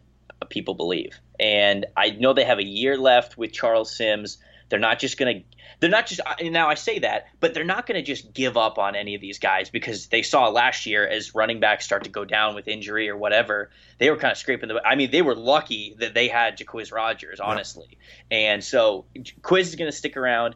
people 0.49 0.73
believe. 0.73 1.19
And 1.39 1.85
I 1.97 2.11
know 2.11 2.33
they 2.33 2.43
have 2.43 2.59
a 2.59 2.65
year 2.65 2.97
left 2.97 3.37
with 3.37 3.51
Charles 3.51 3.95
Sims. 3.95 4.37
They're 4.69 4.79
not 4.79 4.99
just 4.99 5.17
going 5.17 5.39
to 5.39 5.43
they're 5.81 5.89
not 5.89 6.05
just 6.05 6.21
now 6.41 6.69
I 6.69 6.75
say 6.75 6.99
that, 6.99 7.27
but 7.39 7.53
they're 7.53 7.63
not 7.63 7.87
going 7.87 7.95
to 7.95 8.03
just 8.03 8.33
give 8.33 8.55
up 8.55 8.77
on 8.77 8.95
any 8.95 9.15
of 9.15 9.21
these 9.21 9.39
guys 9.39 9.69
because 9.71 10.07
they 10.07 10.21
saw 10.21 10.47
last 10.47 10.85
year 10.85 11.05
as 11.07 11.33
running 11.33 11.59
backs 11.59 11.85
start 11.85 12.03
to 12.03 12.09
go 12.09 12.23
down 12.23 12.53
with 12.53 12.67
injury 12.67 13.09
or 13.09 13.17
whatever, 13.17 13.71
they 13.97 14.11
were 14.11 14.17
kind 14.17 14.31
of 14.31 14.37
scraping 14.37 14.69
the. 14.69 14.79
I 14.85 14.95
mean, 14.95 15.09
they 15.09 15.23
were 15.23 15.35
lucky 15.35 15.95
that 15.99 16.13
they 16.13 16.27
had 16.27 16.57
Jacquizz 16.57 16.93
Rodgers, 16.93 17.39
honestly, 17.39 17.97
yeah. 18.29 18.37
and 18.37 18.63
so 18.63 19.05
Quiz 19.41 19.69
is 19.69 19.75
going 19.75 19.89
to 19.89 19.97
stick 19.97 20.17
around. 20.17 20.55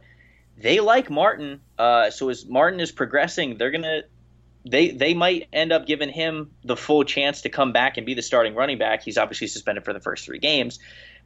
They 0.58 0.80
like 0.80 1.10
Martin, 1.10 1.60
uh, 1.80 2.12
so 2.12 2.30
as 2.30 2.46
Martin 2.46 2.80
is 2.80 2.92
progressing, 2.92 3.58
they're 3.58 3.72
gonna 3.72 4.04
they 4.66 4.90
they 4.90 5.14
might 5.14 5.48
end 5.54 5.72
up 5.72 5.86
giving 5.86 6.10
him 6.10 6.52
the 6.64 6.76
full 6.76 7.04
chance 7.04 7.42
to 7.42 7.50
come 7.50 7.72
back 7.72 7.98
and 7.98 8.06
be 8.06 8.14
the 8.14 8.22
starting 8.22 8.56
running 8.56 8.78
back. 8.78 9.04
He's 9.04 9.18
obviously 9.18 9.48
suspended 9.48 9.86
for 9.86 9.94
the 9.94 10.00
first 10.00 10.26
three 10.26 10.40
games, 10.40 10.80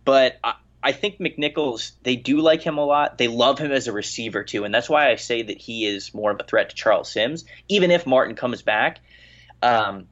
but 0.03 0.37
I, 0.43 0.55
I 0.81 0.91
think 0.91 1.19
McNichols, 1.19 1.91
they 2.03 2.15
do 2.15 2.39
like 2.39 2.61
him 2.61 2.77
a 2.77 2.85
lot. 2.85 3.17
They 3.17 3.27
love 3.27 3.59
him 3.59 3.71
as 3.71 3.87
a 3.87 3.91
receiver 3.91 4.43
too, 4.43 4.63
and 4.63 4.73
that's 4.73 4.89
why 4.89 5.09
I 5.09 5.15
say 5.15 5.41
that 5.41 5.57
he 5.57 5.85
is 5.85 6.13
more 6.13 6.31
of 6.31 6.39
a 6.39 6.43
threat 6.43 6.69
to 6.69 6.75
Charles 6.75 7.11
Sims, 7.11 7.45
even 7.67 7.91
if 7.91 8.05
Martin 8.05 8.35
comes 8.35 8.61
back, 8.61 8.99
um, 9.61 10.07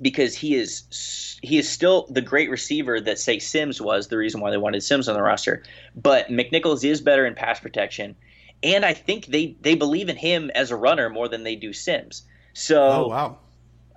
because 0.00 0.34
he 0.34 0.54
is 0.54 1.38
he 1.42 1.58
is 1.58 1.68
still 1.68 2.06
the 2.10 2.22
great 2.22 2.50
receiver 2.50 3.00
that 3.00 3.18
say 3.18 3.38
Sims 3.38 3.80
was. 3.80 4.08
The 4.08 4.16
reason 4.16 4.40
why 4.40 4.50
they 4.50 4.56
wanted 4.56 4.82
Sims 4.82 5.08
on 5.08 5.14
the 5.14 5.22
roster, 5.22 5.62
but 5.94 6.28
McNichols 6.28 6.84
is 6.84 7.00
better 7.00 7.26
in 7.26 7.34
pass 7.34 7.60
protection, 7.60 8.16
and 8.62 8.84
I 8.84 8.94
think 8.94 9.26
they 9.26 9.56
they 9.60 9.74
believe 9.74 10.08
in 10.08 10.16
him 10.16 10.50
as 10.54 10.70
a 10.70 10.76
runner 10.76 11.10
more 11.10 11.28
than 11.28 11.44
they 11.44 11.56
do 11.56 11.72
Sims. 11.72 12.24
So, 12.58 12.82
oh 12.82 13.08
wow, 13.08 13.38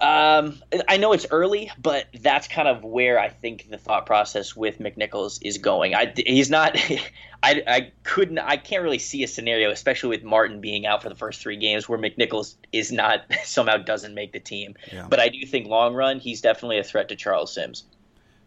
um, 0.01 0.61
I 0.87 0.97
know 0.97 1.13
it's 1.13 1.25
early, 1.31 1.71
but 1.81 2.05
that's 2.21 2.47
kind 2.47 2.67
of 2.67 2.83
where 2.83 3.19
I 3.19 3.29
think 3.29 3.69
the 3.71 3.77
thought 3.77 4.05
process 4.05 4.55
with 4.55 4.77
McNichols 4.77 5.39
is 5.41 5.57
going. 5.57 5.95
I, 5.95 6.13
he's 6.15 6.49
not. 6.51 6.75
I, 7.43 7.63
I 7.65 7.91
couldn't. 8.03 8.37
I 8.37 8.57
can't 8.57 8.83
really 8.83 8.99
see 8.99 9.23
a 9.23 9.27
scenario, 9.27 9.71
especially 9.71 10.09
with 10.09 10.23
Martin 10.23 10.61
being 10.61 10.85
out 10.85 11.01
for 11.01 11.09
the 11.09 11.15
first 11.15 11.41
three 11.41 11.57
games, 11.57 11.89
where 11.89 11.97
McNichols 11.97 12.53
is 12.71 12.91
not 12.91 13.25
somehow 13.43 13.77
doesn't 13.77 14.13
make 14.13 14.31
the 14.31 14.39
team. 14.39 14.75
Yeah. 14.91 15.07
But 15.09 15.19
I 15.19 15.29
do 15.29 15.43
think 15.45 15.65
long 15.65 15.95
run, 15.95 16.19
he's 16.19 16.41
definitely 16.41 16.77
a 16.77 16.83
threat 16.83 17.09
to 17.09 17.15
Charles 17.15 17.51
Sims. 17.51 17.83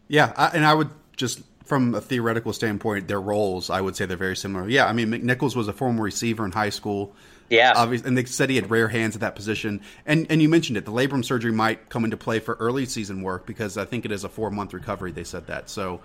Yeah, 0.07 0.33
I, 0.37 0.49
and 0.55 0.65
I 0.65 0.75
would 0.75 0.91
just 1.17 1.41
from 1.65 1.95
a 1.95 2.01
theoretical 2.01 2.53
standpoint, 2.53 3.09
their 3.09 3.21
roles, 3.21 3.71
I 3.71 3.81
would 3.81 3.97
say 3.97 4.07
they're 4.07 4.17
very 4.17 4.37
similar. 4.37 4.69
Yeah, 4.69 4.87
I 4.87 4.93
mean, 4.93 5.09
McNichols 5.09 5.57
was 5.57 5.67
a 5.67 5.73
former 5.73 6.03
receiver 6.03 6.45
in 6.45 6.53
high 6.53 6.71
school. 6.71 7.17
Yeah, 7.51 7.73
obviously, 7.77 8.09
and 8.09 8.17
they 8.17 8.25
said 8.25 8.51
he 8.51 8.57
had 8.57 8.71
rare 8.71 8.89
hands 8.89 9.15
at 9.15 9.21
that 9.21 9.37
position. 9.37 9.81
And 10.07 10.27
and 10.31 10.41
you 10.41 10.49
mentioned 10.49 10.77
it, 10.77 10.85
the 10.85 10.93
labrum 10.93 11.25
surgery 11.25 11.53
might 11.53 11.89
come 11.89 12.05
into 12.05 12.17
play 12.17 12.41
for 12.41 12.55
early 12.55 12.87
season 12.87 13.23
work 13.23 13.47
because 13.47 13.77
I 13.77 13.85
think 13.85 14.05
it 14.05 14.13
is 14.13 14.25
a 14.25 14.29
four 14.29 14.51
month 14.51 14.73
recovery. 14.73 15.13
They 15.13 15.25
said 15.25 15.47
that. 15.49 15.69
So, 15.69 16.01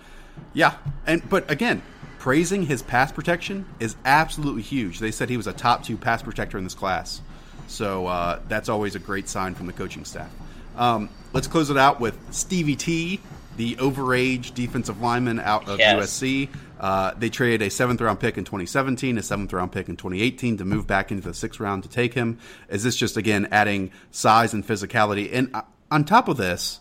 yeah, 0.54 0.76
and 1.08 1.28
but 1.30 1.50
again, 1.50 1.82
praising 2.20 2.64
his 2.64 2.82
pass 2.82 3.12
protection 3.12 3.66
is 3.80 3.96
absolutely 4.06 4.62
huge. 4.62 5.00
They 5.00 5.12
said 5.12 5.30
he 5.30 5.38
was 5.38 5.48
a 5.48 5.54
top 5.54 5.84
two 5.84 5.98
pass 5.98 6.22
protector 6.22 6.58
in 6.58 6.64
this 6.64 6.76
class. 6.76 7.22
So 7.68 8.08
uh, 8.08 8.40
that's 8.48 8.68
always 8.68 8.96
a 8.96 9.00
great 9.00 9.30
sign 9.30 9.56
from 9.56 9.68
the 9.68 9.74
coaching 9.74 10.04
staff. 10.04 10.32
Um, 10.76 11.10
let's 11.34 11.48
close 11.48 11.70
it 11.70 11.78
out 11.78 12.00
with 12.00 12.18
Stevie 12.32 12.76
T, 12.76 13.22
the 13.60 13.76
overage 13.76 14.54
defensive 14.54 15.02
lineman 15.02 15.38
out 15.38 15.68
of 15.68 15.80
yes. 15.80 15.98
USC. 15.98 16.48
Uh, 16.80 17.14
they 17.18 17.30
traded 17.30 17.62
a 17.62 17.70
seventh 17.70 18.00
round 18.00 18.18
pick 18.18 18.38
in 18.38 18.46
2017, 18.46 19.18
a 19.18 19.22
seventh 19.22 19.52
round 19.52 19.74
pick 19.74 19.90
in 19.90 19.98
2018 19.98 20.60
to 20.60 20.66
move 20.66 20.88
back 20.88 21.12
into 21.12 21.28
the 21.28 21.34
sixth 21.34 21.60
round 21.60 21.84
to 21.84 21.90
take 21.90 22.14
him. 22.14 22.40
Is 22.70 22.84
this 22.84 22.96
just 22.96 23.18
again 23.18 23.50
adding 23.52 23.92
size 24.12 24.54
and 24.54 24.66
physicality? 24.66 25.30
And 25.34 25.54
uh, 25.54 25.64
on 25.92 26.06
top 26.06 26.30
of 26.30 26.38
this, 26.38 26.80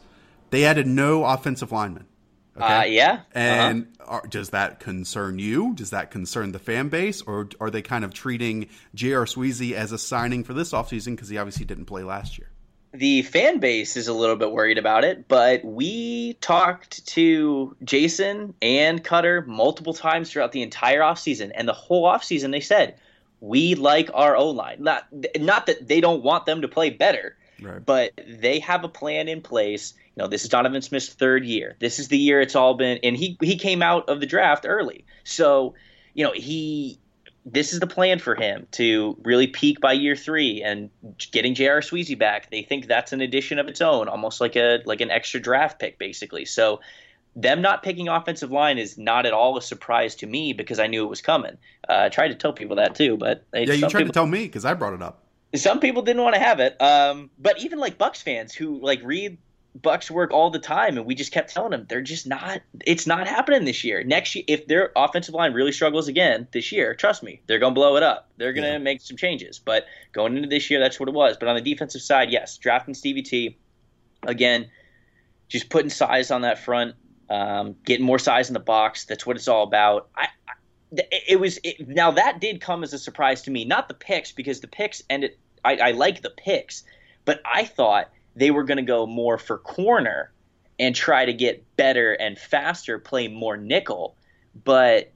they 0.50 0.64
added 0.64 0.86
no 0.86 1.24
offensive 1.24 1.72
lineman. 1.72 2.06
Okay? 2.56 2.64
Uh, 2.64 2.84
yeah. 2.84 3.12
Uh-huh. 3.12 3.24
And 3.34 3.88
uh-huh. 3.98 4.10
are, 4.12 4.26
does 4.28 4.50
that 4.50 4.78
concern 4.78 5.40
you? 5.40 5.74
Does 5.74 5.90
that 5.90 6.12
concern 6.12 6.52
the 6.52 6.60
fan 6.60 6.90
base? 6.90 7.22
Or 7.22 7.48
are 7.60 7.70
they 7.70 7.82
kind 7.82 8.04
of 8.04 8.14
treating 8.14 8.68
J.R. 8.94 9.24
Sweezy 9.24 9.72
as 9.72 9.90
a 9.90 9.98
signing 9.98 10.44
for 10.44 10.54
this 10.54 10.70
offseason 10.70 11.16
because 11.16 11.28
he 11.28 11.38
obviously 11.38 11.64
didn't 11.64 11.86
play 11.86 12.04
last 12.04 12.38
year? 12.38 12.50
The 12.92 13.22
fan 13.22 13.58
base 13.58 13.96
is 13.96 14.08
a 14.08 14.14
little 14.14 14.36
bit 14.36 14.50
worried 14.50 14.78
about 14.78 15.04
it, 15.04 15.28
but 15.28 15.64
we 15.64 16.34
talked 16.34 17.06
to 17.08 17.76
Jason 17.84 18.54
and 18.62 19.04
Koetter 19.04 19.46
multiple 19.46 19.92
times 19.92 20.30
throughout 20.30 20.52
the 20.52 20.62
entire 20.62 21.00
offseason. 21.00 21.52
And 21.54 21.68
the 21.68 21.74
whole 21.74 22.04
offseason, 22.04 22.50
they 22.50 22.60
said, 22.60 22.96
we 23.40 23.74
like 23.74 24.10
our 24.14 24.36
O 24.36 24.50
line. 24.50 24.82
Not, 24.82 25.06
not 25.36 25.66
that 25.66 25.86
they 25.86 26.00
don't 26.00 26.22
want 26.22 26.46
them 26.46 26.62
to 26.62 26.68
play 26.68 26.90
better, 26.90 27.36
right. 27.60 27.84
but 27.84 28.12
they 28.26 28.58
have 28.60 28.84
a 28.84 28.88
plan 28.88 29.28
in 29.28 29.42
place. 29.42 29.94
You 30.16 30.22
know, 30.22 30.28
this 30.28 30.44
is 30.44 30.48
Donovan 30.48 30.82
Smith's 30.82 31.08
third 31.08 31.44
year. 31.44 31.76
This 31.78 31.98
is 31.98 32.08
the 32.08 32.18
year 32.18 32.40
it's 32.40 32.56
all 32.56 32.74
been, 32.74 32.98
and 33.02 33.16
he 33.16 33.36
he 33.40 33.56
came 33.56 33.82
out 33.82 34.08
of 34.08 34.20
the 34.20 34.26
draft 34.26 34.64
early, 34.66 35.04
so 35.24 35.74
you 36.14 36.24
know 36.24 36.32
he 36.32 36.98
this 37.46 37.72
is 37.72 37.80
the 37.80 37.86
plan 37.86 38.18
for 38.18 38.34
him 38.34 38.66
to 38.72 39.16
really 39.22 39.46
peak 39.46 39.80
by 39.80 39.92
year 39.92 40.14
three 40.14 40.62
and 40.62 40.90
getting 41.32 41.54
J.R. 41.54 41.80
Sweezy 41.80 42.18
back. 42.18 42.50
They 42.50 42.62
think 42.62 42.86
that's 42.86 43.12
an 43.12 43.20
addition 43.20 43.58
of 43.58 43.68
its 43.68 43.80
own, 43.80 44.08
almost 44.08 44.40
like 44.40 44.56
a 44.56 44.80
like 44.84 45.00
an 45.00 45.10
extra 45.10 45.40
draft 45.40 45.78
pick, 45.78 45.98
basically. 45.98 46.44
So 46.44 46.80
them 47.36 47.62
not 47.62 47.82
picking 47.82 48.08
offensive 48.08 48.50
line 48.50 48.78
is 48.78 48.98
not 48.98 49.24
at 49.24 49.32
all 49.32 49.56
a 49.56 49.62
surprise 49.62 50.14
to 50.16 50.26
me 50.26 50.52
because 50.52 50.78
I 50.78 50.86
knew 50.86 51.04
it 51.04 51.08
was 51.08 51.22
coming. 51.22 51.56
Uh, 51.88 52.02
I 52.04 52.08
tried 52.08 52.28
to 52.28 52.34
tell 52.34 52.52
people 52.52 52.76
that 52.76 52.94
too, 52.94 53.16
but 53.16 53.44
yeah, 53.54 53.60
you 53.60 53.80
tried 53.80 53.90
people, 53.90 54.06
to 54.06 54.12
tell 54.12 54.26
me 54.26 54.44
because 54.44 54.64
I 54.64 54.74
brought 54.74 54.94
it 54.94 55.02
up. 55.02 55.22
Some 55.54 55.80
people 55.80 56.02
didn't 56.02 56.22
want 56.22 56.34
to 56.34 56.40
have 56.40 56.60
it, 56.60 56.80
um, 56.82 57.30
but 57.38 57.58
even 57.60 57.78
like 57.78 57.96
Bucs 57.96 58.22
fans 58.22 58.54
who 58.54 58.80
like 58.80 59.00
read 59.02 59.38
Bucks 59.74 60.10
work 60.10 60.32
all 60.32 60.50
the 60.50 60.58
time, 60.58 60.96
and 60.96 61.06
we 61.06 61.14
just 61.14 61.30
kept 61.30 61.52
telling 61.52 61.70
them 61.70 61.86
they're 61.88 62.00
just 62.00 62.26
not. 62.26 62.62
It's 62.84 63.06
not 63.06 63.28
happening 63.28 63.64
this 63.64 63.84
year. 63.84 64.02
Next 64.02 64.34
year, 64.34 64.44
if 64.48 64.66
their 64.66 64.90
offensive 64.96 65.34
line 65.34 65.52
really 65.52 65.72
struggles 65.72 66.08
again 66.08 66.48
this 66.52 66.72
year, 66.72 66.94
trust 66.94 67.22
me, 67.22 67.40
they're 67.46 67.58
gonna 67.58 67.74
blow 67.74 67.96
it 67.96 68.02
up. 68.02 68.28
They're 68.38 68.52
gonna 68.52 68.72
yeah. 68.72 68.78
make 68.78 69.00
some 69.00 69.16
changes. 69.16 69.58
But 69.58 69.86
going 70.12 70.36
into 70.36 70.48
this 70.48 70.70
year, 70.70 70.80
that's 70.80 70.98
what 70.98 71.08
it 71.08 71.14
was. 71.14 71.36
But 71.38 71.48
on 71.48 71.54
the 71.54 71.60
defensive 71.60 72.02
side, 72.02 72.30
yes, 72.30 72.56
drafting 72.56 72.94
Stevie 72.94 73.22
T, 73.22 73.56
again, 74.24 74.68
just 75.48 75.68
putting 75.68 75.90
size 75.90 76.30
on 76.30 76.42
that 76.42 76.58
front, 76.58 76.94
um, 77.30 77.76
getting 77.84 78.04
more 78.04 78.18
size 78.18 78.48
in 78.48 78.54
the 78.54 78.60
box. 78.60 79.04
That's 79.04 79.26
what 79.26 79.36
it's 79.36 79.48
all 79.48 79.62
about. 79.62 80.08
I, 80.16 80.28
I 80.48 81.02
it 81.28 81.38
was 81.38 81.58
it, 81.62 81.86
now 81.86 82.10
that 82.12 82.40
did 82.40 82.60
come 82.60 82.82
as 82.82 82.92
a 82.92 82.98
surprise 82.98 83.42
to 83.42 83.50
me. 83.50 83.64
Not 83.64 83.88
the 83.88 83.94
picks 83.94 84.32
because 84.32 84.60
the 84.60 84.68
picks 84.68 85.02
ended. 85.10 85.36
I, 85.64 85.76
I 85.76 85.90
like 85.92 86.22
the 86.22 86.30
picks, 86.30 86.84
but 87.24 87.40
I 87.44 87.64
thought 87.64 88.10
they 88.38 88.50
were 88.50 88.64
going 88.64 88.76
to 88.76 88.82
go 88.82 89.06
more 89.06 89.38
for 89.38 89.58
corner 89.58 90.32
and 90.78 90.94
try 90.94 91.24
to 91.24 91.32
get 91.32 91.64
better 91.76 92.12
and 92.12 92.38
faster, 92.38 92.98
play 92.98 93.28
more 93.28 93.56
nickel. 93.56 94.16
But 94.64 95.12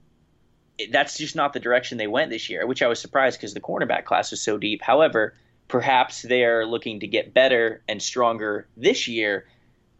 that's 0.90 1.16
just 1.16 1.36
not 1.36 1.52
the 1.52 1.60
direction 1.60 1.98
they 1.98 2.06
went 2.06 2.30
this 2.30 2.50
year, 2.50 2.66
which 2.66 2.82
I 2.82 2.88
was 2.88 3.00
surprised 3.00 3.38
because 3.38 3.54
the 3.54 3.60
cornerback 3.60 4.04
class 4.04 4.30
was 4.30 4.40
so 4.40 4.58
deep. 4.58 4.82
However, 4.82 5.34
perhaps 5.68 6.22
they're 6.22 6.66
looking 6.66 7.00
to 7.00 7.06
get 7.06 7.32
better 7.32 7.82
and 7.88 8.02
stronger 8.02 8.66
this 8.76 9.06
year 9.06 9.46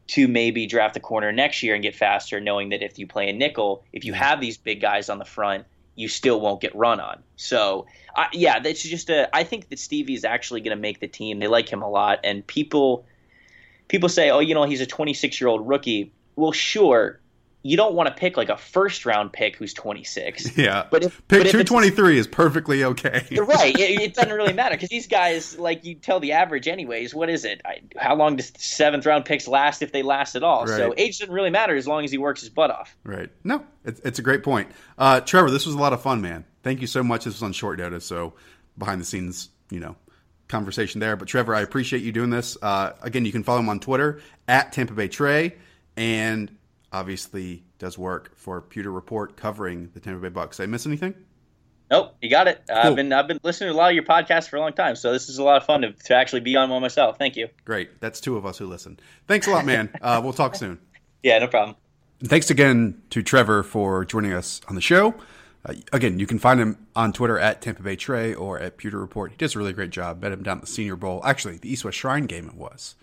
to 0.08 0.26
maybe 0.26 0.66
draft 0.66 0.96
a 0.96 1.00
corner 1.00 1.30
next 1.30 1.62
year 1.62 1.74
and 1.74 1.82
get 1.82 1.94
faster, 1.94 2.40
knowing 2.40 2.70
that 2.70 2.82
if 2.82 2.98
you 2.98 3.06
play 3.06 3.28
a 3.28 3.32
nickel, 3.32 3.85
if 3.92 4.04
you 4.04 4.12
have 4.12 4.40
these 4.40 4.58
big 4.58 4.80
guys 4.80 5.08
on 5.08 5.18
the 5.18 5.24
front, 5.24 5.64
you 5.94 6.08
still 6.08 6.40
won't 6.40 6.61
get 6.61 6.74
run 6.74 7.00
on. 7.00 7.22
So, 7.37 7.87
uh, 8.16 8.26
yeah, 8.32 8.58
that's 8.58 8.82
just 8.82 9.11
a. 9.11 9.35
I 9.35 9.44
think 9.44 9.68
that 9.68 9.78
Stevie 9.78 10.14
is 10.14 10.24
actually 10.24 10.61
going 10.61 10.76
to 10.76 10.80
make 10.80 11.00
the 11.00 11.08
team. 11.08 11.38
They 11.38 11.48
like 11.48 11.68
him 11.68 11.82
a 11.82 11.88
lot, 11.88 12.20
and 12.24 12.46
people 12.46 13.06
people 13.88 14.08
say, 14.08 14.30
oh, 14.30 14.40
you 14.40 14.54
know, 14.54 14.64
he's 14.64 14.80
a 14.80 14.86
26 14.86 15.40
year 15.40 15.48
old 15.48 15.66
rookie. 15.66 16.12
Well, 16.36 16.52
sure. 16.52 17.18
You 17.64 17.76
don't 17.76 17.94
want 17.94 18.08
to 18.08 18.14
pick 18.14 18.36
like 18.36 18.48
a 18.48 18.56
first 18.56 19.06
round 19.06 19.32
pick 19.32 19.54
who's 19.54 19.72
26. 19.72 20.56
Yeah. 20.58 20.86
But 20.90 21.04
if, 21.04 21.16
pick 21.28 21.42
but 21.44 21.50
223 21.50 22.18
is 22.18 22.26
perfectly 22.26 22.82
okay. 22.82 23.24
You're 23.30 23.44
right. 23.44 23.72
It, 23.78 24.00
it 24.00 24.14
doesn't 24.14 24.32
really 24.32 24.52
matter 24.54 24.74
because 24.74 24.88
these 24.88 25.06
guys, 25.06 25.56
like 25.58 25.84
you 25.84 25.94
tell 25.94 26.18
the 26.18 26.32
average, 26.32 26.66
anyways, 26.66 27.14
what 27.14 27.30
is 27.30 27.44
it? 27.44 27.60
I, 27.64 27.82
how 27.96 28.16
long 28.16 28.36
does 28.36 28.52
seventh 28.56 29.06
round 29.06 29.24
picks 29.24 29.46
last 29.46 29.82
if 29.82 29.92
they 29.92 30.02
last 30.02 30.34
at 30.34 30.42
all? 30.42 30.64
Right. 30.64 30.76
So 30.76 30.94
age 30.96 31.20
doesn't 31.20 31.32
really 31.32 31.50
matter 31.50 31.76
as 31.76 31.86
long 31.86 32.04
as 32.04 32.10
he 32.10 32.18
works 32.18 32.40
his 32.40 32.50
butt 32.50 32.70
off. 32.72 32.96
Right. 33.04 33.30
No, 33.44 33.64
it's, 33.84 34.00
it's 34.00 34.18
a 34.18 34.22
great 34.22 34.42
point. 34.42 34.70
Uh, 34.98 35.20
Trevor, 35.20 35.50
this 35.50 35.64
was 35.64 35.76
a 35.76 35.78
lot 35.78 35.92
of 35.92 36.02
fun, 36.02 36.20
man. 36.20 36.44
Thank 36.64 36.80
you 36.80 36.88
so 36.88 37.04
much. 37.04 37.24
This 37.24 37.34
was 37.34 37.42
on 37.42 37.52
short 37.52 37.78
notice. 37.78 38.04
So 38.04 38.34
behind 38.76 39.00
the 39.00 39.04
scenes, 39.04 39.50
you 39.70 39.80
know, 39.80 39.96
conversation 40.52 41.00
there. 41.00 41.16
But 41.16 41.26
Trevor, 41.26 41.54
I 41.54 41.62
appreciate 41.62 42.02
you 42.02 42.12
doing 42.12 42.30
this. 42.30 42.56
Uh, 42.62 42.92
again, 43.02 43.24
you 43.24 43.32
can 43.32 43.42
follow 43.42 43.58
him 43.58 43.68
on 43.68 43.80
Twitter 43.80 44.20
at 44.46 44.72
Tampa 44.72 44.92
Bay 44.92 45.08
Tre, 45.08 45.52
and 45.96 46.56
obviously 46.92 47.64
does 47.78 47.98
work 47.98 48.36
for 48.36 48.60
Pewter 48.60 48.92
Report 48.92 49.36
covering 49.36 49.90
the 49.94 50.00
Tampa 50.00 50.30
Bay 50.30 50.40
Bucs. 50.40 50.58
Did 50.58 50.64
I 50.64 50.66
miss 50.66 50.86
anything? 50.86 51.14
Nope, 51.90 52.14
you 52.22 52.30
got 52.30 52.46
it. 52.46 52.62
Cool. 52.68 52.78
I've 52.78 52.96
been 52.96 53.12
I've 53.12 53.26
been 53.26 53.40
listening 53.42 53.70
to 53.70 53.74
a 53.74 53.76
lot 53.76 53.88
of 53.88 53.94
your 53.94 54.04
podcasts 54.04 54.48
for 54.48 54.56
a 54.56 54.60
long 54.60 54.72
time, 54.72 54.96
so 54.96 55.12
this 55.12 55.28
is 55.28 55.38
a 55.38 55.42
lot 55.42 55.56
of 55.56 55.66
fun 55.66 55.82
to, 55.82 55.92
to 55.92 56.14
actually 56.14 56.40
be 56.40 56.56
on 56.56 56.70
one 56.70 56.80
myself. 56.80 57.18
Thank 57.18 57.36
you. 57.36 57.48
Great, 57.64 58.00
that's 58.00 58.20
two 58.20 58.36
of 58.36 58.46
us 58.46 58.56
who 58.56 58.66
listen. 58.66 58.98
Thanks 59.26 59.46
a 59.46 59.50
lot, 59.50 59.66
man. 59.66 59.90
uh, 60.00 60.20
we'll 60.22 60.32
talk 60.32 60.54
soon. 60.54 60.78
Yeah, 61.22 61.38
no 61.38 61.48
problem. 61.48 61.76
And 62.20 62.30
thanks 62.30 62.50
again 62.50 63.02
to 63.10 63.22
Trevor 63.22 63.62
for 63.62 64.04
joining 64.04 64.32
us 64.32 64.60
on 64.68 64.74
the 64.74 64.80
show. 64.80 65.14
Uh, 65.64 65.75
again, 65.92 66.18
you 66.18 66.27
can 66.27 66.38
find 66.38 66.61
him 66.61 66.87
on 66.96 67.12
Twitter 67.12 67.38
at 67.38 67.62
Tampa 67.62 67.83
Bay 67.83 67.96
Tre 67.96 68.35
or 68.35 68.59
at 68.59 68.77
Pewter 68.77 68.98
Report. 68.98 69.31
He 69.31 69.37
does 69.37 69.55
a 69.55 69.59
really 69.59 69.72
great 69.72 69.90
job. 69.90 70.20
Met 70.20 70.33
him 70.33 70.42
down 70.42 70.59
at 70.59 70.62
the 70.62 70.66
Senior 70.66 70.96
Bowl. 70.96 71.20
Actually, 71.25 71.59
the 71.59 71.70
East 71.70 71.85
West 71.85 71.98
Shrine 71.98 72.27
game 72.27 72.48
it 72.48 72.55
was. 72.55 72.96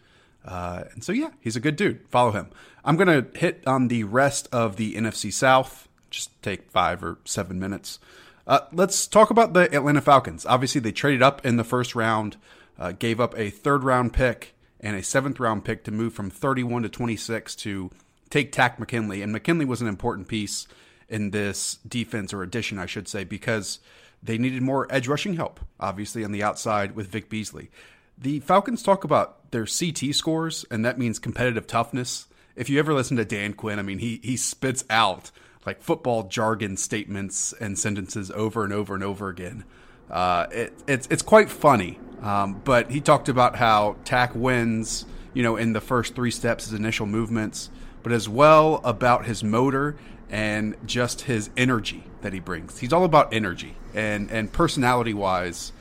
Uh, 0.46 0.84
and 0.94 1.04
so, 1.04 1.12
yeah, 1.12 1.30
he's 1.40 1.56
a 1.56 1.62
good 1.62 1.76
dude. 1.76 2.02
Follow 2.10 2.32
him. 2.32 2.50
I'm 2.84 2.98
going 2.98 3.08
to 3.08 3.40
hit 3.40 3.64
on 3.68 3.88
the 3.88 4.04
rest 4.04 4.48
of 4.52 4.76
the 4.76 4.96
NFC 4.96 5.32
South. 5.32 5.88
Just 6.10 6.42
take 6.42 6.72
five 6.72 7.04
or 7.04 7.20
seven 7.24 7.60
minutes. 7.60 8.00
Uh, 8.48 8.62
let's 8.74 9.06
talk 9.06 9.30
about 9.30 9.54
the 9.54 9.74
Atlanta 9.76 10.02
Falcons. 10.02 10.46
Obviously, 10.46 10.82
they 10.82 10.92
traded 10.92 11.22
up 11.22 11.46
in 11.46 11.58
the 11.58 11.64
first 11.64 11.94
round, 11.94 12.38
uh, 12.80 12.92
gave 12.94 13.20
up 13.20 13.38
a 13.38 13.50
third 13.50 13.84
round 13.84 14.12
pick 14.12 14.56
and 14.80 14.96
a 14.96 15.04
seventh 15.04 15.40
round 15.40 15.64
pick 15.64 15.84
to 15.84 15.92
move 15.92 16.14
from 16.14 16.30
31 16.30 16.84
to 16.84 16.90
26 16.90 17.56
to 17.58 17.92
take 18.30 18.52
Takk 18.52 18.80
McKinley. 18.80 19.22
And 19.22 19.32
McKinley 19.32 19.66
was 19.66 19.82
an 19.82 19.88
important 19.88 20.28
piece 20.28 20.68
in 21.10 21.32
this 21.32 21.80
defense 21.88 22.34
or 22.34 22.44
addition, 22.44 22.80
I 22.80 22.86
should 22.86 23.08
say, 23.08 23.24
because 23.24 23.80
they 24.22 24.38
needed 24.38 24.62
more 24.62 24.88
edge 24.90 25.08
rushing 25.08 25.36
help, 25.36 25.60
obviously, 25.80 26.24
on 26.24 26.32
the 26.32 26.44
outside 26.44 26.96
with 26.96 27.08
Vic 27.08 27.30
Beasley. 27.30 27.70
The 28.18 28.40
Falcons 28.42 28.84
talk 28.84 29.04
about 29.04 29.52
their 29.52 29.66
CT 29.66 30.14
scores, 30.14 30.66
and 30.70 30.84
that 30.84 31.00
means 31.00 31.20
competitive 31.20 31.68
toughness. 31.68 32.28
If 32.56 32.70
you 32.70 32.80
ever 32.80 32.94
listen 32.94 33.18
to 33.18 33.26
Dan 33.26 33.54
Quinn, 33.54 33.80
I 33.80 33.82
mean, 33.82 34.00
he 34.00 34.20
he 34.22 34.36
spits 34.36 34.84
out 34.90 35.32
like 35.66 35.82
football 35.82 36.24
jargon 36.24 36.76
statements 36.78 37.54
and 37.60 37.80
sentences 37.80 38.32
over 38.32 38.64
and 38.64 38.74
over 38.74 38.94
and 38.94 39.04
over 39.04 39.30
again. 39.30 39.64
Uh, 40.10 40.48
it, 40.52 40.74
it's 40.88 41.08
it's 41.10 41.22
quite 41.22 41.50
funny. 41.50 42.00
Um, 42.22 42.62
but 42.66 42.92
he 42.92 43.00
talked 43.00 43.30
about 43.30 43.56
how 43.56 43.96
Takk 44.04 44.36
wins, 44.36 45.06
you 45.34 45.42
know, 45.44 45.56
in 45.56 45.74
the 45.74 45.80
first 45.80 46.16
three 46.16 46.32
steps, 46.32 46.66
his 46.66 46.74
initial 46.74 47.06
movements, 47.06 47.70
but 48.04 48.12
as 48.12 48.28
well 48.28 48.82
about 48.84 49.26
his 49.26 49.44
motor 49.44 49.96
and 50.30 50.76
just 50.86 51.22
his 51.22 51.50
energy 51.58 52.04
that 52.22 52.34
he 52.34 52.40
brings. 52.40 52.80
He's 52.80 52.94
all 52.94 53.06
about 53.06 53.34
energy 53.34 53.76
and 53.94 54.30
and 54.32 54.52
personality 54.52 55.14
wise, 55.14 55.72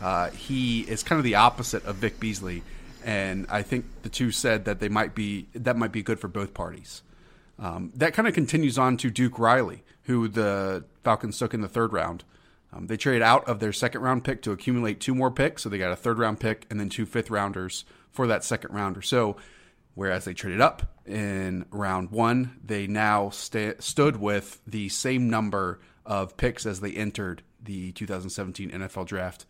uh, 0.00 0.30
he 0.30 0.80
is 0.82 1.02
kind 1.02 1.18
of 1.18 1.24
the 1.24 1.34
opposite 1.36 1.84
of 1.84 1.96
Vic 1.96 2.20
Beasley. 2.20 2.62
And 3.04 3.46
I 3.48 3.62
think 3.62 3.86
the 4.02 4.08
two 4.08 4.30
said 4.30 4.64
that 4.66 4.80
they 4.80 4.88
might 4.88 5.14
be 5.14 5.46
that 5.54 5.76
might 5.76 5.92
be 5.92 6.02
good 6.02 6.20
for 6.20 6.28
both 6.28 6.54
parties. 6.54 7.02
Um, 7.58 7.92
that 7.96 8.14
kind 8.14 8.28
of 8.28 8.34
continues 8.34 8.78
on 8.78 8.96
to 8.98 9.10
Duke 9.10 9.38
Riley, 9.38 9.82
who 10.04 10.28
the 10.28 10.84
Falcons 11.02 11.38
took 11.38 11.54
in 11.54 11.60
the 11.60 11.68
third 11.68 11.92
round. 11.92 12.24
Um, 12.72 12.86
they 12.86 12.96
traded 12.96 13.22
out 13.22 13.48
of 13.48 13.60
their 13.60 13.72
second 13.72 14.02
round 14.02 14.24
pick 14.24 14.42
to 14.42 14.52
accumulate 14.52 15.00
two 15.00 15.14
more 15.14 15.30
picks, 15.30 15.62
so 15.62 15.68
they 15.68 15.78
got 15.78 15.90
a 15.90 15.96
third 15.96 16.18
round 16.18 16.38
pick 16.38 16.66
and 16.70 16.78
then 16.78 16.88
two 16.88 17.06
fifth 17.06 17.30
rounders 17.30 17.84
for 18.12 18.26
that 18.26 18.44
second 18.44 18.74
rounder. 18.74 19.02
So, 19.02 19.36
whereas 19.98 20.24
they 20.24 20.32
traded 20.32 20.60
up 20.60 20.94
in 21.06 21.66
round 21.72 22.08
one, 22.12 22.56
they 22.64 22.86
now 22.86 23.30
st- 23.30 23.82
stood 23.82 24.16
with 24.16 24.60
the 24.64 24.88
same 24.88 25.28
number 25.28 25.80
of 26.06 26.36
picks 26.36 26.64
as 26.64 26.78
they 26.78 26.92
entered 26.92 27.42
the 27.60 27.90
2017 27.90 28.70
NFL 28.70 29.06
draft. 29.06 29.44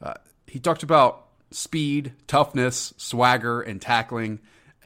Uh, 0.00 0.14
he 0.46 0.60
talked 0.60 0.84
about 0.84 1.26
speed, 1.50 2.12
toughness, 2.28 2.94
swagger, 2.96 3.60
and 3.60 3.82
tackling 3.82 4.38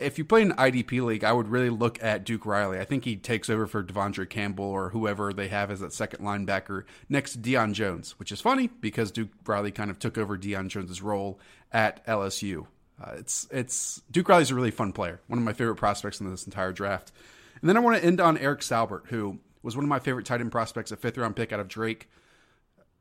if 0.02 0.18
you 0.18 0.24
play 0.24 0.42
an 0.42 0.52
IDP 0.54 1.04
league, 1.04 1.24
I 1.24 1.32
would 1.32 1.48
really 1.48 1.70
look 1.70 2.02
at 2.02 2.24
Duke 2.24 2.44
Riley. 2.44 2.78
I 2.78 2.84
think 2.84 3.04
he 3.04 3.16
takes 3.16 3.48
over 3.48 3.66
for 3.66 3.82
De'Vondre 3.82 4.28
Campbell 4.28 4.64
or 4.64 4.90
whoever 4.90 5.32
they 5.32 5.48
have 5.48 5.70
as 5.70 5.80
that 5.80 5.92
second 5.92 6.24
linebacker 6.24 6.84
next 7.08 7.32
to 7.32 7.38
Deion 7.38 7.72
Jones, 7.72 8.18
which 8.18 8.32
is 8.32 8.40
funny 8.40 8.66
because 8.66 9.10
Duke 9.10 9.30
Riley 9.46 9.70
kind 9.70 9.90
of 9.90 9.98
took 9.98 10.18
over 10.18 10.36
Deion 10.36 10.68
Jones' 10.68 11.02
role 11.02 11.38
at 11.70 12.04
LSU. 12.06 12.66
Uh, 13.00 13.14
it's 13.18 13.48
it's 13.50 14.02
Duke 14.10 14.28
Riley's 14.28 14.50
a 14.50 14.54
really 14.54 14.70
fun 14.70 14.92
player, 14.92 15.20
one 15.26 15.38
of 15.38 15.44
my 15.44 15.52
favorite 15.52 15.76
prospects 15.76 16.20
in 16.20 16.30
this 16.30 16.46
entire 16.46 16.72
draft. 16.72 17.12
And 17.60 17.68
then 17.68 17.76
I 17.76 17.80
want 17.80 17.96
to 17.96 18.04
end 18.04 18.20
on 18.20 18.38
Eric 18.38 18.60
Saubert, 18.60 19.06
who 19.06 19.38
was 19.62 19.76
one 19.76 19.84
of 19.84 19.88
my 19.88 19.98
favorite 19.98 20.26
tight 20.26 20.40
end 20.40 20.52
prospects, 20.52 20.92
a 20.92 20.96
fifth 20.96 21.18
round 21.18 21.36
pick 21.36 21.52
out 21.52 21.60
of 21.60 21.68
Drake. 21.68 22.08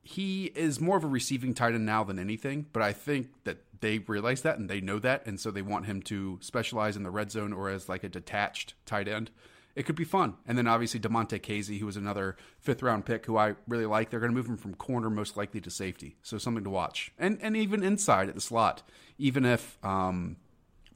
He 0.04 0.46
is 0.56 0.80
more 0.80 0.98
of 0.98 1.04
a 1.04 1.08
receiving 1.08 1.54
tight 1.54 1.76
end 1.76 1.86
now 1.86 2.04
than 2.04 2.20
anything, 2.20 2.66
but 2.74 2.82
I 2.82 2.94
think 2.94 3.28
that 3.44 3.58
they 3.82 4.00
realize 4.00 4.42
that 4.42 4.58
and 4.58 4.70
they 4.70 4.82
know 4.82 5.00
that, 5.00 5.26
and 5.26 5.40
so 5.40 5.52
they 5.52 5.62
want 5.62 5.86
him 5.86 6.02
to 6.04 6.40
specialize 6.42 6.96
in 6.96 7.04
the 7.04 7.12
red 7.12 7.32
zone 7.32 7.54
or 7.54 7.70
as 7.70 7.90
like 7.90 8.04
a 8.04 8.10
detached 8.10 8.74
tight 8.86 9.08
end. 9.08 9.32
It 9.76 9.84
could 9.84 9.96
be 9.96 10.04
fun. 10.04 10.36
And 10.46 10.58
then 10.58 10.68
obviously 10.68 11.00
Damontae 11.00 11.42
Kazee, 11.42 11.80
who 11.80 11.86
was 11.86 11.98
another 11.98 12.36
fifth 12.60 12.84
round 12.84 13.06
pick 13.06 13.26
who 13.26 13.38
I 13.38 13.56
really 13.68 13.86
like. 13.86 14.10
They're 14.10 14.20
going 14.20 14.32
to 14.32 14.36
move 14.36 14.48
him 14.48 14.58
from 14.58 14.74
corner 14.76 15.10
most 15.10 15.38
likely 15.38 15.62
to 15.62 15.70
safety. 15.70 16.18
So 16.24 16.38
something 16.38 16.64
to 16.64 16.70
watch. 16.70 17.12
And 17.18 17.38
and 17.42 17.56
even 17.56 17.84
inside 17.84 18.30
at 18.30 18.36
the 18.36 18.42
slot, 18.42 18.84
even 19.18 19.46
if 19.46 19.78
um, 19.84 20.36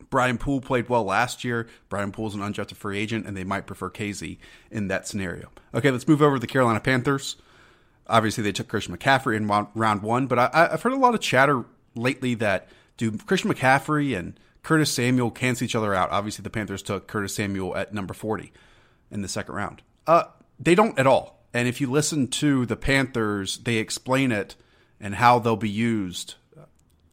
Brian 0.10 0.38
Poole 0.38 0.62
played 0.62 0.90
well 0.90 1.04
last 1.04 1.44
year. 1.44 1.68
Brian 1.90 2.12
Poole's 2.12 2.36
an 2.36 2.42
undrafted 2.42 2.76
free 2.76 3.00
agent, 3.00 3.26
and 3.26 3.36
they 3.36 3.44
might 3.44 3.66
prefer 3.66 3.90
Kazee 3.90 4.38
in 4.72 4.88
that 4.88 5.08
scenario. 5.08 5.50
Okay, 5.74 5.92
let's 5.92 6.08
move 6.08 6.22
over 6.22 6.36
to 6.36 6.40
the 6.40 6.48
Carolina 6.48 6.80
Panthers. 6.80 7.38
Obviously, 8.08 8.44
they 8.44 8.52
took 8.52 8.68
Christian 8.68 8.96
McCaffrey 8.96 9.36
in 9.36 9.48
round 9.48 10.04
one, 10.04 10.28
but 10.28 10.38
I, 10.38 10.70
have 10.72 10.84
heard 10.84 10.94
a 10.94 10.98
lot 10.98 11.16
of 11.16 11.22
chatter 11.22 11.66
lately 11.96 12.36
that 12.36 12.70
do 12.98 13.12
Christian 13.12 13.52
McCaffrey 13.52 14.18
and 14.18 14.40
Curtis 14.66 14.92
Samuel 14.92 15.30
cancel 15.30 15.64
each 15.64 15.76
other 15.76 15.94
out? 15.94 16.10
Obviously, 16.10 16.42
the 16.42 16.50
Panthers 16.50 16.82
took 16.82 17.06
Curtis 17.06 17.36
Samuel 17.36 17.78
at 17.78 17.94
number 17.94 18.16
40 18.16 18.52
in 19.12 19.22
the 19.22 19.28
second 19.28 19.54
round. 19.54 19.84
Uh, 20.08 20.24
they 20.60 20.74
don't 20.74 20.98
at 20.98 21.06
all. 21.06 21.46
And 21.54 21.68
if 21.68 21.80
you 21.80 21.90
listen 21.90 22.28
to 22.30 22.66
the 22.66 22.76
Panthers, 22.76 23.60
they 23.60 23.76
explain 23.76 24.32
it 24.32 24.56
and 25.00 25.14
how 25.14 25.38
they'll 25.38 25.56
be 25.56 25.70
used. 25.70 26.34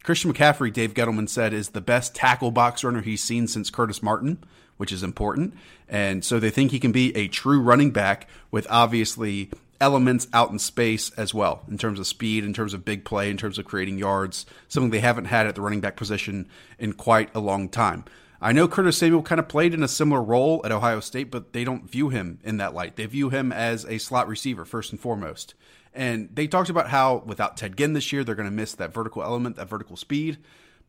Christian 0.02 0.32
McCaffrey, 0.32 0.72
Dave 0.72 0.94
Gettleman 0.94 1.28
said, 1.28 1.52
is 1.52 1.68
the 1.68 1.82
best 1.82 2.14
tackle 2.14 2.50
box 2.50 2.82
runner 2.82 3.02
he's 3.02 3.22
seen 3.22 3.46
since 3.46 3.68
Curtis 3.68 4.02
Martin, 4.02 4.42
which 4.78 4.90
is 4.90 5.02
important. 5.02 5.52
And 5.90 6.24
so 6.24 6.40
they 6.40 6.48
think 6.48 6.70
he 6.70 6.80
can 6.80 6.90
be 6.90 7.14
a 7.14 7.28
true 7.28 7.60
running 7.60 7.90
back 7.90 8.30
with 8.50 8.66
obviously 8.70 9.50
elements 9.82 10.28
out 10.32 10.50
in 10.50 10.60
space 10.60 11.10
as 11.18 11.34
well 11.34 11.64
in 11.68 11.76
terms 11.76 11.98
of 11.98 12.06
speed, 12.06 12.44
in 12.44 12.54
terms 12.54 12.72
of 12.72 12.84
big 12.84 13.04
play, 13.04 13.28
in 13.28 13.36
terms 13.36 13.58
of 13.58 13.64
creating 13.64 13.98
yards, 13.98 14.46
something 14.68 14.90
they 14.90 15.00
haven't 15.00 15.24
had 15.24 15.46
at 15.46 15.56
the 15.56 15.60
running 15.60 15.80
back 15.80 15.96
position 15.96 16.48
in 16.78 16.92
quite 16.92 17.28
a 17.34 17.40
long 17.40 17.68
time. 17.68 18.04
I 18.40 18.52
know 18.52 18.68
Curtis 18.68 18.96
Samuel 18.96 19.22
kind 19.22 19.40
of 19.40 19.48
played 19.48 19.74
in 19.74 19.82
a 19.82 19.88
similar 19.88 20.22
role 20.22 20.62
at 20.64 20.72
Ohio 20.72 21.00
State, 21.00 21.30
but 21.30 21.52
they 21.52 21.64
don't 21.64 21.90
view 21.90 22.08
him 22.08 22.38
in 22.44 22.58
that 22.58 22.74
light. 22.74 22.94
They 22.94 23.06
view 23.06 23.28
him 23.28 23.52
as 23.52 23.84
a 23.84 23.98
slot 23.98 24.28
receiver 24.28 24.64
first 24.64 24.92
and 24.92 25.00
foremost. 25.00 25.54
And 25.92 26.28
they 26.32 26.46
talked 26.46 26.70
about 26.70 26.88
how 26.88 27.22
without 27.26 27.56
Ted 27.56 27.76
Ginn 27.76 27.92
this 27.92 28.12
year, 28.12 28.22
they're 28.22 28.34
going 28.34 28.48
to 28.48 28.54
miss 28.54 28.74
that 28.74 28.94
vertical 28.94 29.22
element, 29.22 29.56
that 29.56 29.68
vertical 29.68 29.96
speed, 29.96 30.38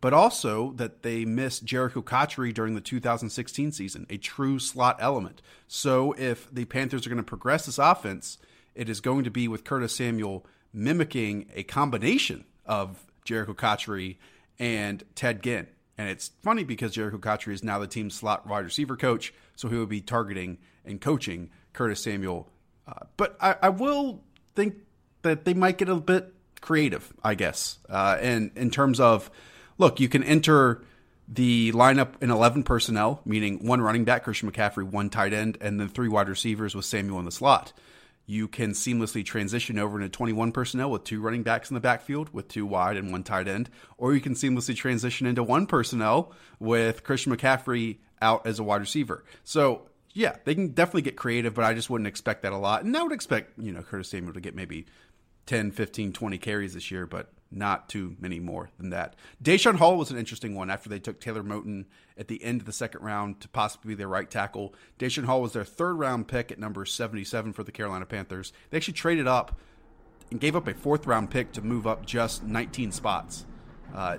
but 0.01 0.13
also 0.13 0.71
that 0.73 1.01
they 1.01 1.25
missed 1.25 1.65
Jerricho 1.65 2.05
Cotchery 2.05 2.53
during 2.53 2.75
the 2.75 2.81
2016 2.81 3.71
season, 3.71 4.05
a 4.09 4.17
true 4.17 4.59
slot 4.59 4.97
element. 4.99 5.41
So 5.67 6.13
if 6.13 6.47
the 6.53 6.65
Panthers 6.65 7.05
are 7.05 7.09
going 7.09 7.17
to 7.17 7.23
progress 7.23 7.65
this 7.65 7.77
offense, 7.79 8.37
it 8.75 8.89
is 8.89 9.01
going 9.01 9.23
to 9.23 9.31
be 9.31 9.47
with 9.47 9.63
Curtis 9.63 9.95
Samuel 9.95 10.45
mimicking 10.73 11.49
a 11.55 11.63
combination 11.63 12.45
of 12.65 13.05
Jerricho 13.25 13.55
Cotchery 13.55 14.19
and 14.59 15.03
Ted 15.15 15.43
Ginn. 15.43 15.67
And 15.97 16.09
it's 16.09 16.31
funny 16.41 16.63
because 16.63 16.95
Jerricho 16.95 17.21
Cotchery 17.21 17.53
is 17.53 17.63
now 17.63 17.79
the 17.79 17.87
team's 17.87 18.15
slot 18.15 18.47
wide 18.47 18.65
receiver 18.65 18.97
coach, 18.97 19.33
so 19.55 19.69
he 19.69 19.75
will 19.75 19.85
be 19.85 20.01
targeting 20.01 20.57
and 20.83 20.99
coaching 20.99 21.51
Curtis 21.73 22.01
Samuel. 22.01 22.49
Uh, 22.87 23.05
but 23.15 23.37
I, 23.39 23.55
I, 23.61 23.69
will 23.69 24.21
think 24.55 24.75
that 25.21 25.45
they 25.45 25.53
might 25.53 25.77
get 25.77 25.87
a 25.87 25.95
bit 25.95 26.33
creative, 26.59 27.13
I 27.23 27.35
guess. 27.35 27.79
Uh, 27.87 28.17
and 28.19 28.51
in 28.55 28.71
terms 28.71 28.99
of, 28.99 29.31
look, 29.77 30.01
you 30.01 30.09
can 30.09 30.23
enter 30.23 30.83
the 31.29 31.71
lineup 31.71 32.21
in 32.21 32.29
11 32.29 32.63
personnel, 32.63 33.21
meaning 33.23 33.65
one 33.65 33.81
running 33.81 34.03
back, 34.03 34.25
Christian 34.25 34.51
McCaffrey, 34.51 34.83
one 34.83 35.09
tight 35.09 35.31
end, 35.31 35.57
and 35.61 35.79
then 35.79 35.87
three 35.87 36.09
wide 36.09 36.27
receivers 36.27 36.75
with 36.75 36.83
Samuel 36.83 37.19
in 37.19 37.25
the 37.25 37.31
slot 37.31 37.71
you 38.25 38.47
can 38.47 38.71
seamlessly 38.71 39.25
transition 39.25 39.77
over 39.77 39.97
into 39.97 40.09
21 40.09 40.51
personnel 40.51 40.89
with 40.89 41.03
two 41.03 41.21
running 41.21 41.43
backs 41.43 41.69
in 41.69 41.73
the 41.73 41.81
backfield 41.81 42.29
with 42.33 42.47
two 42.47 42.65
wide 42.65 42.97
and 42.97 43.11
one 43.11 43.23
tight 43.23 43.47
end, 43.47 43.69
or 43.97 44.13
you 44.13 44.21
can 44.21 44.33
seamlessly 44.33 44.75
transition 44.75 45.27
into 45.27 45.43
one 45.43 45.65
personnel 45.65 46.31
with 46.59 47.03
Christian 47.03 47.35
McCaffrey 47.35 47.97
out 48.21 48.47
as 48.47 48.59
a 48.59 48.63
wide 48.63 48.81
receiver. 48.81 49.25
So, 49.43 49.89
yeah, 50.13 50.37
they 50.45 50.55
can 50.55 50.69
definitely 50.69 51.01
get 51.01 51.17
creative, 51.17 51.53
but 51.53 51.65
I 51.65 51.73
just 51.73 51.89
wouldn't 51.89 52.07
expect 52.07 52.43
that 52.43 52.53
a 52.53 52.57
lot. 52.57 52.83
And 52.83 52.95
I 52.95 53.03
would 53.03 53.11
expect, 53.11 53.59
you 53.59 53.73
know, 53.73 53.81
Curtis 53.81 54.09
Samuel 54.09 54.33
to 54.33 54.41
get 54.41 54.55
maybe 54.55 54.85
10, 55.45 55.71
15, 55.71 56.13
20 56.13 56.37
carries 56.37 56.73
this 56.73 56.91
year, 56.91 57.05
but 57.05 57.31
not 57.55 57.89
too 57.89 58.15
many 58.19 58.39
more 58.39 58.69
than 58.77 58.89
that. 58.89 59.15
Daeshon 59.41 59.75
Hall 59.75 59.97
was 59.97 60.11
an 60.11 60.17
interesting 60.17 60.55
one 60.55 60.69
after 60.69 60.89
they 60.89 60.99
took 60.99 61.19
Taylor 61.19 61.43
Moton 61.43 61.85
at 62.17 62.27
the 62.27 62.43
end 62.43 62.61
of 62.61 62.65
the 62.65 62.73
second 62.73 63.01
round 63.01 63.39
to 63.41 63.47
possibly 63.49 63.89
be 63.89 63.95
their 63.95 64.07
right 64.07 64.29
tackle. 64.29 64.73
Daeshon 64.99 65.25
Hall 65.25 65.41
was 65.41 65.53
their 65.53 65.63
third 65.63 65.93
round 65.93 66.27
pick 66.27 66.51
at 66.51 66.59
number 66.59 66.85
77 66.85 67.53
for 67.53 67.63
the 67.63 67.71
Carolina 67.71 68.05
Panthers. 68.05 68.53
They 68.69 68.77
actually 68.77 68.93
traded 68.93 69.27
up 69.27 69.59
and 70.31 70.39
gave 70.39 70.55
up 70.55 70.67
a 70.67 70.73
fourth 70.73 71.05
round 71.05 71.29
pick 71.29 71.51
to 71.53 71.61
move 71.61 71.85
up 71.85 72.05
just 72.05 72.43
19 72.43 72.91
spots. 72.91 73.45
Uh, 73.93 74.17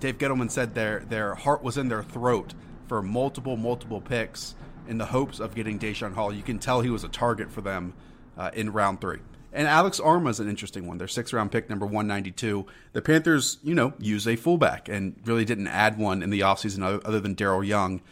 Dave 0.00 0.18
Gettleman 0.18 0.50
said 0.50 0.74
their, 0.74 1.00
their 1.00 1.34
heart 1.34 1.62
was 1.62 1.78
in 1.78 1.88
their 1.88 2.02
throat 2.02 2.54
for 2.86 3.02
multiple, 3.02 3.56
multiple 3.56 4.00
picks 4.00 4.54
in 4.86 4.98
the 4.98 5.06
hopes 5.06 5.40
of 5.40 5.54
getting 5.54 5.78
Daeshon 5.78 6.14
Hall. 6.14 6.32
You 6.32 6.42
can 6.42 6.58
tell 6.58 6.80
he 6.80 6.90
was 6.90 7.04
a 7.04 7.08
target 7.08 7.50
for 7.50 7.60
them 7.60 7.94
uh, 8.36 8.50
in 8.52 8.72
round 8.72 9.00
three. 9.00 9.20
And 9.54 9.68
Alex 9.68 10.00
Armah 10.00 10.30
is 10.30 10.40
an 10.40 10.48
interesting 10.48 10.86
one. 10.86 10.98
Their 10.98 11.08
sixth 11.08 11.32
round 11.32 11.52
pick, 11.52 11.70
number 11.70 11.86
192. 11.86 12.66
The 12.92 13.00
Panthers, 13.00 13.58
you 13.62 13.74
know, 13.74 13.94
use 13.98 14.26
a 14.26 14.34
fullback 14.34 14.88
and 14.88 15.14
really 15.24 15.44
didn't 15.44 15.68
add 15.68 15.96
one 15.96 16.22
in 16.22 16.30
the 16.30 16.40
offseason 16.40 16.82
other, 16.82 17.00
other 17.04 17.20
than 17.20 17.36
Daryl 17.36 17.64
Young. 17.64 18.02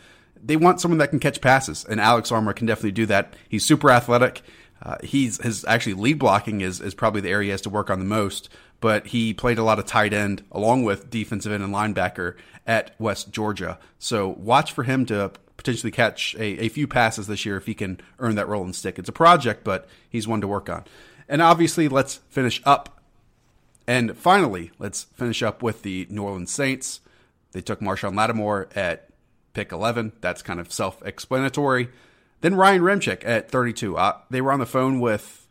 They 0.41 0.57
want 0.57 0.81
someone 0.81 0.99
that 0.99 1.11
can 1.11 1.21
catch 1.21 1.41
passes, 1.41 1.85
and 1.85 2.01
Alex 2.01 2.31
Armah 2.31 2.55
can 2.55 2.67
definitely 2.67 2.93
do 2.93 3.07
that. 3.07 3.35
He's 3.49 3.65
super 3.65 3.91
athletic. 3.91 4.43
Uh, 4.81 4.97
he's 5.03 5.41
his 5.43 5.65
actually 5.67 5.95
lead 5.95 6.19
blocking 6.19 6.61
is 6.61 6.81
is 6.81 6.95
probably 6.95 7.21
the 7.21 7.31
area 7.31 7.47
he 7.47 7.51
has 7.51 7.61
to 7.63 7.71
work 7.71 7.91
on 7.91 7.99
the 7.99 8.05
most. 8.05 8.49
But 8.81 9.09
he 9.09 9.33
played 9.33 9.59
a 9.59 9.63
lot 9.63 9.79
of 9.79 9.87
tight 9.87 10.13
end 10.13 10.43
along 10.51 10.83
with 10.83 11.11
defensive 11.11 11.53
end 11.53 11.63
and 11.63 11.73
linebacker 11.73 12.35
at 12.67 12.95
West 12.99 13.31
Georgia. 13.31 13.79
So 13.99 14.29
watch 14.29 14.73
for 14.73 14.83
him 14.83 15.07
to 15.07 15.31
potentially 15.57 15.93
catch 15.93 16.35
a, 16.35 16.65
a 16.65 16.69
few 16.69 16.89
passes 16.89 17.29
this 17.29 17.47
year 17.47 17.57
if 17.57 17.67
he 17.67 17.75
can 17.75 18.01
earn 18.19 18.35
that 18.35 18.49
role 18.49 18.65
and 18.65 18.75
stick. 18.75 18.99
It's 18.99 19.09
a 19.09 19.13
project, 19.13 19.63
but 19.63 19.89
he's 20.11 20.27
one 20.27 20.41
to 20.41 20.49
work 20.49 20.69
on. 20.69 20.85
And 21.29 21.43
obviously, 21.43 21.89
let's 21.89 22.17
finish 22.29 22.61
up. 22.65 23.01
And 23.87 24.17
finally, 24.17 24.71
let's 24.79 25.05
finish 25.05 25.43
up 25.43 25.63
with 25.63 25.83
the 25.83 26.07
New 26.09 26.23
Orleans 26.23 26.53
Saints. 26.53 27.01
They 27.53 27.61
took 27.61 27.81
Marshon 27.81 28.17
Lattimore 28.17 28.69
at 28.75 29.09
pick 29.53 29.73
11. 29.73 30.13
That's 30.21 30.43
kind 30.43 30.61
of 30.61 30.73
self 30.73 31.05
explanatory. 31.05 31.89
Then 32.41 32.55
Ryan 32.55 32.83
Ramczyk 32.83 33.23
at 33.25 33.51
32. 33.51 33.97
Uh, 33.97 34.19
they 34.31 34.41
were 34.41 34.53
on 34.53 34.61
the 34.61 34.67
phone 34.67 35.01
with 35.01 35.47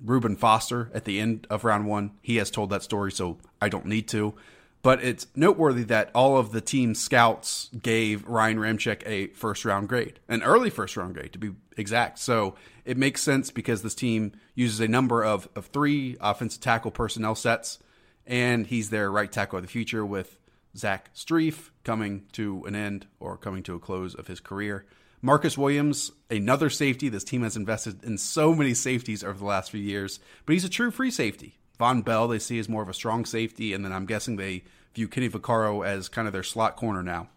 Reuben 0.00 0.36
Foster 0.36 0.90
at 0.94 1.04
the 1.04 1.20
end 1.20 1.46
of 1.50 1.64
round 1.64 1.86
one. 1.86 2.12
He 2.22 2.36
has 2.36 2.50
told 2.50 2.70
that 2.70 2.82
story, 2.82 3.12
so 3.12 3.38
I 3.60 3.68
don't 3.68 3.86
need 3.86 4.08
to. 4.08 4.34
But 4.82 5.02
it's 5.02 5.28
noteworthy 5.36 5.84
that 5.84 6.10
all 6.12 6.36
of 6.36 6.50
the 6.50 6.60
team 6.60 6.94
scouts 6.94 7.70
gave 7.80 8.26
Ryan 8.26 8.58
Ramczyk 8.58 9.02
a 9.06 9.28
first 9.28 9.64
round 9.64 9.88
grade, 9.88 10.18
an 10.28 10.42
early 10.42 10.70
first 10.70 10.96
round 10.96 11.14
grade 11.14 11.32
to 11.32 11.38
be 11.38 11.52
exact. 11.76 12.18
So 12.18 12.56
it 12.84 12.96
makes 12.96 13.22
sense 13.22 13.50
because 13.50 13.82
this 13.82 13.94
team 13.94 14.32
uses 14.54 14.80
a 14.80 14.88
number 14.88 15.24
of, 15.24 15.48
of 15.54 15.66
three 15.66 16.16
offensive 16.20 16.60
tackle 16.60 16.90
personnel 16.90 17.34
sets, 17.34 17.78
and 18.26 18.66
he's 18.66 18.90
their 18.90 19.10
right 19.10 19.30
tackle 19.30 19.58
of 19.58 19.64
the 19.64 19.68
future 19.68 20.04
with 20.04 20.38
Zach 20.76 21.14
Strief 21.14 21.70
coming 21.84 22.24
to 22.32 22.64
an 22.64 22.74
end 22.74 23.06
or 23.20 23.36
coming 23.36 23.62
to 23.64 23.74
a 23.74 23.78
close 23.78 24.14
of 24.14 24.26
his 24.26 24.40
career. 24.40 24.86
Marcus 25.20 25.56
Williams, 25.56 26.10
another 26.30 26.68
safety. 26.68 27.08
This 27.08 27.24
team 27.24 27.42
has 27.42 27.56
invested 27.56 28.02
in 28.02 28.18
so 28.18 28.54
many 28.54 28.74
safeties 28.74 29.22
over 29.22 29.38
the 29.38 29.44
last 29.44 29.70
few 29.70 29.80
years, 29.80 30.18
but 30.44 30.54
he's 30.54 30.64
a 30.64 30.68
true 30.68 30.90
free 30.90 31.12
safety. 31.12 31.58
Vonn 31.78 32.04
Bell 32.04 32.26
they 32.26 32.38
see 32.38 32.58
as 32.58 32.68
more 32.68 32.82
of 32.82 32.88
a 32.88 32.94
strong 32.94 33.24
safety, 33.24 33.72
and 33.72 33.84
then 33.84 33.92
I'm 33.92 34.06
guessing 34.06 34.36
they 34.36 34.64
view 34.94 35.08
Kenny 35.08 35.28
Vaccaro 35.28 35.86
as 35.86 36.08
kind 36.08 36.26
of 36.26 36.32
their 36.32 36.42
slot 36.42 36.76
corner 36.76 37.02
now. 37.02 37.28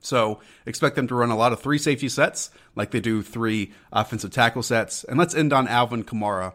So 0.00 0.40
expect 0.66 0.96
them 0.96 1.06
to 1.08 1.14
run 1.14 1.30
a 1.30 1.36
lot 1.36 1.52
of 1.52 1.60
three 1.60 1.78
safety 1.78 2.08
sets, 2.08 2.50
like 2.74 2.90
they 2.90 3.00
do 3.00 3.22
three 3.22 3.72
offensive 3.92 4.30
tackle 4.30 4.62
sets. 4.62 5.04
And 5.04 5.18
let's 5.18 5.34
end 5.34 5.52
on 5.52 5.68
Alvin 5.68 6.04
Kamara. 6.04 6.54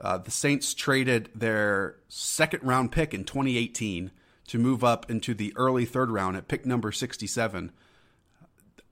Uh, 0.00 0.18
the 0.18 0.30
Saints 0.30 0.74
traded 0.74 1.30
their 1.34 1.96
second 2.08 2.62
round 2.62 2.90
pick 2.90 3.14
in 3.14 3.24
2018 3.24 4.10
to 4.48 4.58
move 4.58 4.82
up 4.82 5.10
into 5.10 5.34
the 5.34 5.52
early 5.56 5.84
third 5.84 6.10
round 6.10 6.36
at 6.36 6.48
pick 6.48 6.66
number 6.66 6.90
67. 6.90 7.70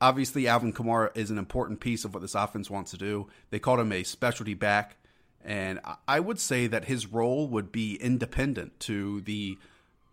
Obviously, 0.00 0.48
Alvin 0.48 0.72
Kamara 0.72 1.16
is 1.16 1.30
an 1.30 1.38
important 1.38 1.80
piece 1.80 2.04
of 2.04 2.14
what 2.14 2.20
this 2.20 2.34
offense 2.34 2.70
wants 2.70 2.90
to 2.92 2.98
do. 2.98 3.28
They 3.50 3.58
called 3.58 3.80
him 3.80 3.92
a 3.92 4.02
specialty 4.02 4.54
back. 4.54 4.96
And 5.44 5.80
I 6.06 6.20
would 6.20 6.38
say 6.38 6.68
that 6.68 6.84
his 6.84 7.06
role 7.06 7.48
would 7.48 7.72
be 7.72 7.96
independent 7.96 8.78
to 8.80 9.20
the 9.22 9.58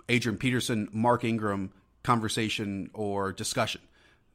Adrian 0.08 0.38
Peterson, 0.38 0.90
Mark 0.92 1.24
Ingram 1.24 1.72
conversation 2.10 2.90
or 2.96 3.32
discussion. 3.32 3.82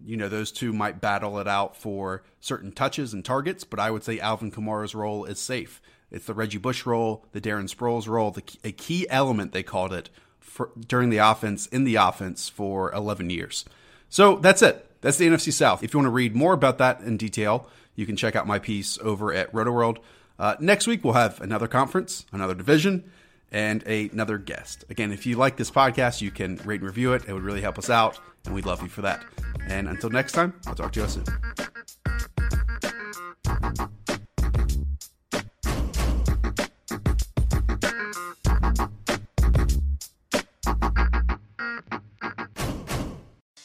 You 0.04 0.16
know, 0.16 0.28
those 0.28 0.52
two 0.52 0.72
might 0.72 1.00
battle 1.00 1.40
it 1.40 1.48
out 1.48 1.76
for 1.76 2.22
certain 2.38 2.70
touches 2.70 3.12
and 3.12 3.24
targets, 3.24 3.64
but 3.64 3.80
I 3.80 3.90
would 3.90 4.04
say 4.04 4.20
Alvin 4.20 4.52
Kamara's 4.52 4.94
role 4.94 5.24
is 5.24 5.40
safe. 5.40 5.82
It's 6.08 6.26
the 6.26 6.34
Reggie 6.34 6.58
Bush 6.58 6.86
role, 6.86 7.24
the 7.32 7.40
Darren 7.40 7.68
Sproles 7.68 8.06
role, 8.06 8.30
the, 8.30 8.44
a 8.62 8.70
key 8.70 9.08
element, 9.10 9.50
they 9.50 9.64
called 9.64 9.92
it, 9.92 10.08
for, 10.38 10.70
during 10.86 11.10
the 11.10 11.18
offense, 11.18 11.66
in 11.66 11.82
the 11.82 11.96
offense 11.96 12.48
for 12.48 12.92
11 12.92 13.30
years. 13.30 13.64
So 14.08 14.36
that's 14.36 14.62
it. 14.62 14.88
That's 15.00 15.16
the 15.16 15.26
NFC 15.26 15.52
South. 15.52 15.82
If 15.82 15.92
you 15.92 15.98
want 15.98 16.06
to 16.06 16.10
read 16.10 16.36
more 16.36 16.52
about 16.52 16.78
that 16.78 17.00
in 17.00 17.16
detail, 17.16 17.66
you 17.96 18.06
can 18.06 18.14
check 18.14 18.36
out 18.36 18.46
my 18.46 18.60
piece 18.60 19.00
over 19.00 19.34
at 19.34 19.52
RotoWorld. 19.52 19.98
Uh, 20.38 20.54
next 20.60 20.86
week, 20.86 21.02
we'll 21.02 21.14
have 21.14 21.40
another 21.40 21.66
conference, 21.66 22.24
another 22.30 22.54
division, 22.54 23.10
and 23.54 23.84
a, 23.86 24.08
another 24.08 24.36
guest. 24.36 24.84
Again, 24.90 25.12
if 25.12 25.24
you 25.24 25.36
like 25.36 25.56
this 25.56 25.70
podcast, 25.70 26.20
you 26.20 26.32
can 26.32 26.56
rate 26.64 26.80
and 26.80 26.88
review 26.88 27.12
it. 27.12 27.22
It 27.28 27.32
would 27.32 27.44
really 27.44 27.60
help 27.60 27.78
us 27.78 27.88
out, 27.88 28.18
and 28.44 28.54
we'd 28.54 28.66
love 28.66 28.82
you 28.82 28.88
for 28.88 29.02
that. 29.02 29.24
And 29.68 29.88
until 29.88 30.10
next 30.10 30.32
time, 30.32 30.52
I'll 30.66 30.74
talk 30.74 30.92
to 30.94 31.00
you 31.00 31.08
soon. 31.08 31.24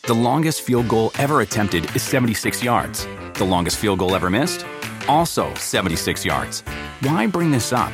The 0.03 0.13
longest 0.13 0.61
field 0.61 0.87
goal 0.87 1.11
ever 1.17 1.41
attempted 1.41 1.95
is 1.95 2.03
76 2.03 2.63
yards. 2.63 3.07
The 3.33 3.43
longest 3.43 3.77
field 3.77 3.99
goal 3.99 4.15
ever 4.15 4.29
missed? 4.29 4.65
Also 5.07 5.51
76 5.55 6.25
yards. 6.25 6.61
Why 7.01 7.25
bring 7.25 7.49
this 7.49 7.73
up? 7.73 7.93